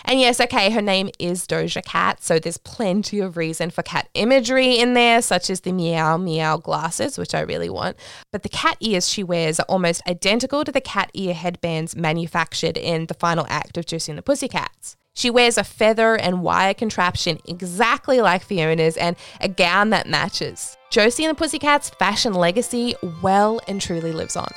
And 0.10 0.22
yes, 0.22 0.40
okay, 0.40 0.72
her 0.72 0.82
name 0.82 1.10
is 1.20 1.46
Doja 1.46 1.84
Cat, 1.84 2.24
so 2.24 2.40
there's 2.40 2.58
plenty 2.58 3.20
of 3.20 3.36
reason 3.36 3.70
for 3.70 3.82
cat 3.82 4.08
imagery 4.14 4.80
in 4.80 4.94
there, 4.94 5.22
such 5.22 5.50
as 5.50 5.62
the 5.62 5.74
meow 5.74 6.16
meow 6.16 6.56
glasses, 6.56 7.18
which 7.18 7.36
I 7.36 7.42
really 7.42 7.70
want. 7.70 7.98
But 8.32 8.44
the 8.44 8.50
cat 8.50 8.78
ears 8.80 9.10
she 9.10 9.22
wears 9.22 9.60
are 9.60 9.66
almost 9.68 10.02
identical 10.08 10.64
to 10.64 10.72
the 10.72 10.80
cat 10.80 11.12
ear 11.14 11.34
headbands 11.34 11.94
manufactured 11.98 12.78
in 12.78 13.08
the 13.08 13.16
final 13.16 13.46
act 13.50 13.78
of 13.78 13.86
Josie 13.86 14.14
and 14.14 14.18
the 14.18 14.22
Pussycats. 14.22 14.96
She 15.14 15.30
wears 15.30 15.58
a 15.58 15.66
feather 15.66 16.16
and 16.16 16.42
wire 16.42 16.74
contraption 16.74 17.40
exactly 17.46 18.22
like 18.22 18.46
Fiona's 18.46 18.96
and 18.96 19.18
a 19.42 19.50
gown 19.50 19.90
that 19.90 20.08
matches. 20.08 20.78
Josie 20.90 21.26
and 21.26 21.32
the 21.32 21.36
Pussycats' 21.36 21.90
fashion 21.90 22.34
legacy 22.34 22.96
well 23.22 23.60
and 23.68 23.82
truly 23.82 24.14
lives 24.14 24.38
on. 24.38 24.48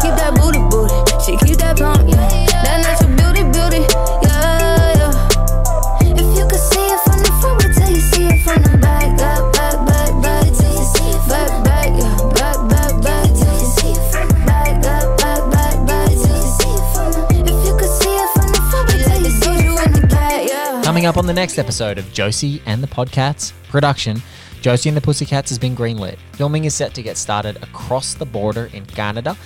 Keep 0.00 0.14
that 0.16 0.32
mm. 0.34 0.40
Booty, 0.40 0.60
booty. 0.70 0.94
She 1.24 1.36
keep 1.46 1.58
that 1.58 1.76
pump. 1.78 2.08
Yeah. 2.08 2.16
That 2.64 2.78
natural 2.82 3.12
beauty, 3.18 3.42
beauty. 3.52 3.82
Yeah, 4.24 4.96
yeah. 4.98 6.16
If 6.16 6.28
you 6.38 6.44
could 6.48 6.60
see 6.60 6.86
it 6.86 7.00
from 7.04 7.18
the 7.22 7.32
front, 7.40 7.62
wait 7.62 7.74
till 7.76 7.90
you 7.90 8.00
see 8.00 8.26
it 8.28 8.40
from 8.42 8.62
the 8.62 8.78
back. 8.78 9.16
Back, 9.18 9.42
back, 9.52 9.76
back. 10.22 10.44
Till 10.54 10.72
you 10.72 10.86
see 10.96 11.10
it 11.12 11.22
back, 11.28 11.90
yeah. 11.92 12.16
Back, 12.34 12.58
back, 12.68 12.92
back. 13.02 13.26
Till 13.30 13.54
you 13.54 13.68
see 13.76 13.92
it 13.92 14.02
from 14.10 14.28
the. 14.28 14.38
Back, 14.46 14.82
back, 14.82 15.06
back, 15.20 15.74
back. 15.86 16.08
Till 16.10 16.34
you 16.34 16.50
see 16.56 16.72
it 16.72 16.84
from 16.94 17.10
the. 17.12 17.22
If 17.46 17.58
you 17.66 17.74
could 17.76 17.94
see 18.00 18.14
it 18.16 18.28
from 18.34 18.48
the 18.50 18.60
front, 18.70 18.86
wait 18.90 19.02
till 19.06 19.22
you 19.22 19.30
see 19.30 19.56
it 19.60 19.72
from 19.78 19.90
the 19.92 20.06
back. 20.08 20.48
Yeah. 20.48 20.82
Coming 20.82 21.06
up 21.06 21.16
on 21.16 21.26
the 21.26 21.34
next 21.34 21.58
episode 21.58 21.98
of 21.98 22.12
Josie 22.12 22.62
and 22.66 22.82
the 22.82 22.88
Podcats 22.88 23.52
production, 23.68 24.22
Josie 24.62 24.88
and 24.88 24.96
the 24.96 25.00
Pussycats 25.00 25.50
has 25.50 25.58
been 25.58 25.74
greenlit. 25.74 26.18
Filming 26.34 26.66
is 26.66 26.72
set 26.72 26.94
to 26.94 27.02
get 27.02 27.16
started 27.16 27.60
across 27.64 28.14
the 28.14 28.24
border 28.24 28.70
in 28.72 28.86
Canada, 28.86 29.36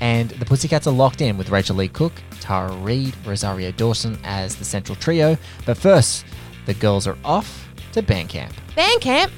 and 0.00 0.30
the 0.30 0.44
Pussycats 0.44 0.88
are 0.88 0.92
locked 0.92 1.20
in 1.20 1.38
with 1.38 1.48
Rachael 1.48 1.76
Leigh 1.76 1.86
Cook, 1.86 2.12
Tara 2.40 2.72
Reid, 2.78 3.14
Rosario 3.24 3.70
Dawson 3.70 4.18
as 4.24 4.56
the 4.56 4.64
central 4.64 4.96
trio. 4.96 5.38
But 5.64 5.78
first, 5.78 6.24
the 6.66 6.74
girls 6.74 7.06
are 7.06 7.16
off 7.24 7.68
to 7.92 8.02
Bandcamp. 8.02 8.50
Bandcamp. 8.76 9.30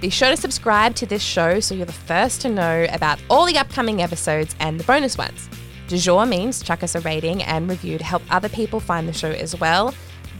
Be 0.00 0.08
sure 0.08 0.30
to 0.30 0.36
subscribe 0.38 0.94
to 0.94 1.04
this 1.04 1.22
show 1.22 1.60
so 1.60 1.74
you're 1.74 1.84
the 1.84 1.92
first 1.92 2.40
to 2.40 2.48
know 2.48 2.86
about 2.90 3.20
all 3.28 3.44
the 3.44 3.58
upcoming 3.58 4.00
episodes 4.00 4.56
and 4.60 4.80
the 4.80 4.84
bonus 4.84 5.18
ones. 5.18 5.50
Du 5.88 5.98
jour 5.98 6.24
means 6.24 6.62
chuck 6.62 6.82
us 6.82 6.94
a 6.94 7.00
rating 7.00 7.42
and 7.42 7.68
review 7.68 7.98
to 7.98 8.04
help 8.04 8.22
other 8.30 8.48
people 8.48 8.80
find 8.80 9.06
the 9.06 9.12
show 9.12 9.30
as 9.30 9.54
well. 9.60 9.92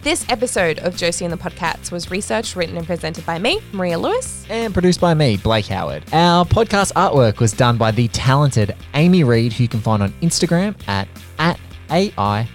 This 0.02 0.24
episode 0.30 0.78
of 0.78 0.96
Josie 0.96 1.26
and 1.26 1.32
the 1.32 1.36
Podcats 1.36 1.92
was 1.92 2.10
researched, 2.10 2.56
written, 2.56 2.78
and 2.78 2.86
presented 2.86 3.26
by 3.26 3.38
me, 3.38 3.60
Maria 3.72 3.98
Lewis. 3.98 4.46
and 4.48 4.72
produced 4.72 4.98
by 4.98 5.12
me, 5.12 5.36
Blake 5.36 5.66
Howard. 5.66 6.04
Our 6.12 6.46
podcast 6.46 6.92
artwork 6.94 7.38
was 7.38 7.52
done 7.52 7.76
by 7.76 7.90
the 7.90 8.08
talented 8.08 8.74
Aimee 8.94 9.24
Reid, 9.24 9.52
who 9.52 9.64
you 9.64 9.68
can 9.68 9.80
find 9.80 10.02
on 10.02 10.10
Instagram 10.22 10.74
at, 10.88 11.06
at 11.38 11.60
ai.me.me 11.90 12.48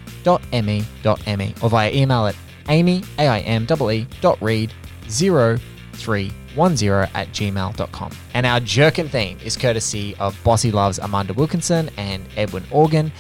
or 1.61 1.69
via 1.69 1.91
email 1.91 2.25
at 2.25 2.35
amy, 2.69 3.03
A-I-M-E-E 3.19 4.07
dot 4.21 4.41
reid 4.41 4.73
0310 5.07 7.09
at 7.13 7.27
gmail.com. 7.27 8.11
And 8.33 8.45
our 8.47 8.59
Jerkin 8.59 9.07
theme 9.07 9.37
is 9.43 9.55
courtesy 9.55 10.15
of 10.19 10.35
Bossy 10.43 10.71
Love's 10.71 10.97
Amanda 10.97 11.33
Wilkinson 11.33 11.91
and 11.97 12.25
Edwin 12.37 12.63
Organ. 12.71 13.11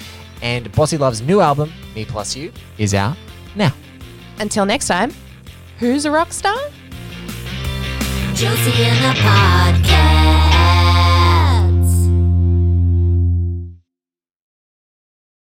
And 0.41 0.71
Bossy 0.71 0.97
Love's 0.97 1.21
new 1.21 1.41
album, 1.41 1.71
Me 1.93 2.05
Plus 2.05 2.35
You, 2.35 2.51
is 2.79 2.95
out. 2.95 3.15
Until 4.39 4.65
next 4.65 4.87
time, 4.87 5.11
who's 5.79 6.05
a 6.05 6.11
rock 6.11 6.33
star? 6.33 6.57
Josie 8.33 8.71
podcast. 9.21 10.44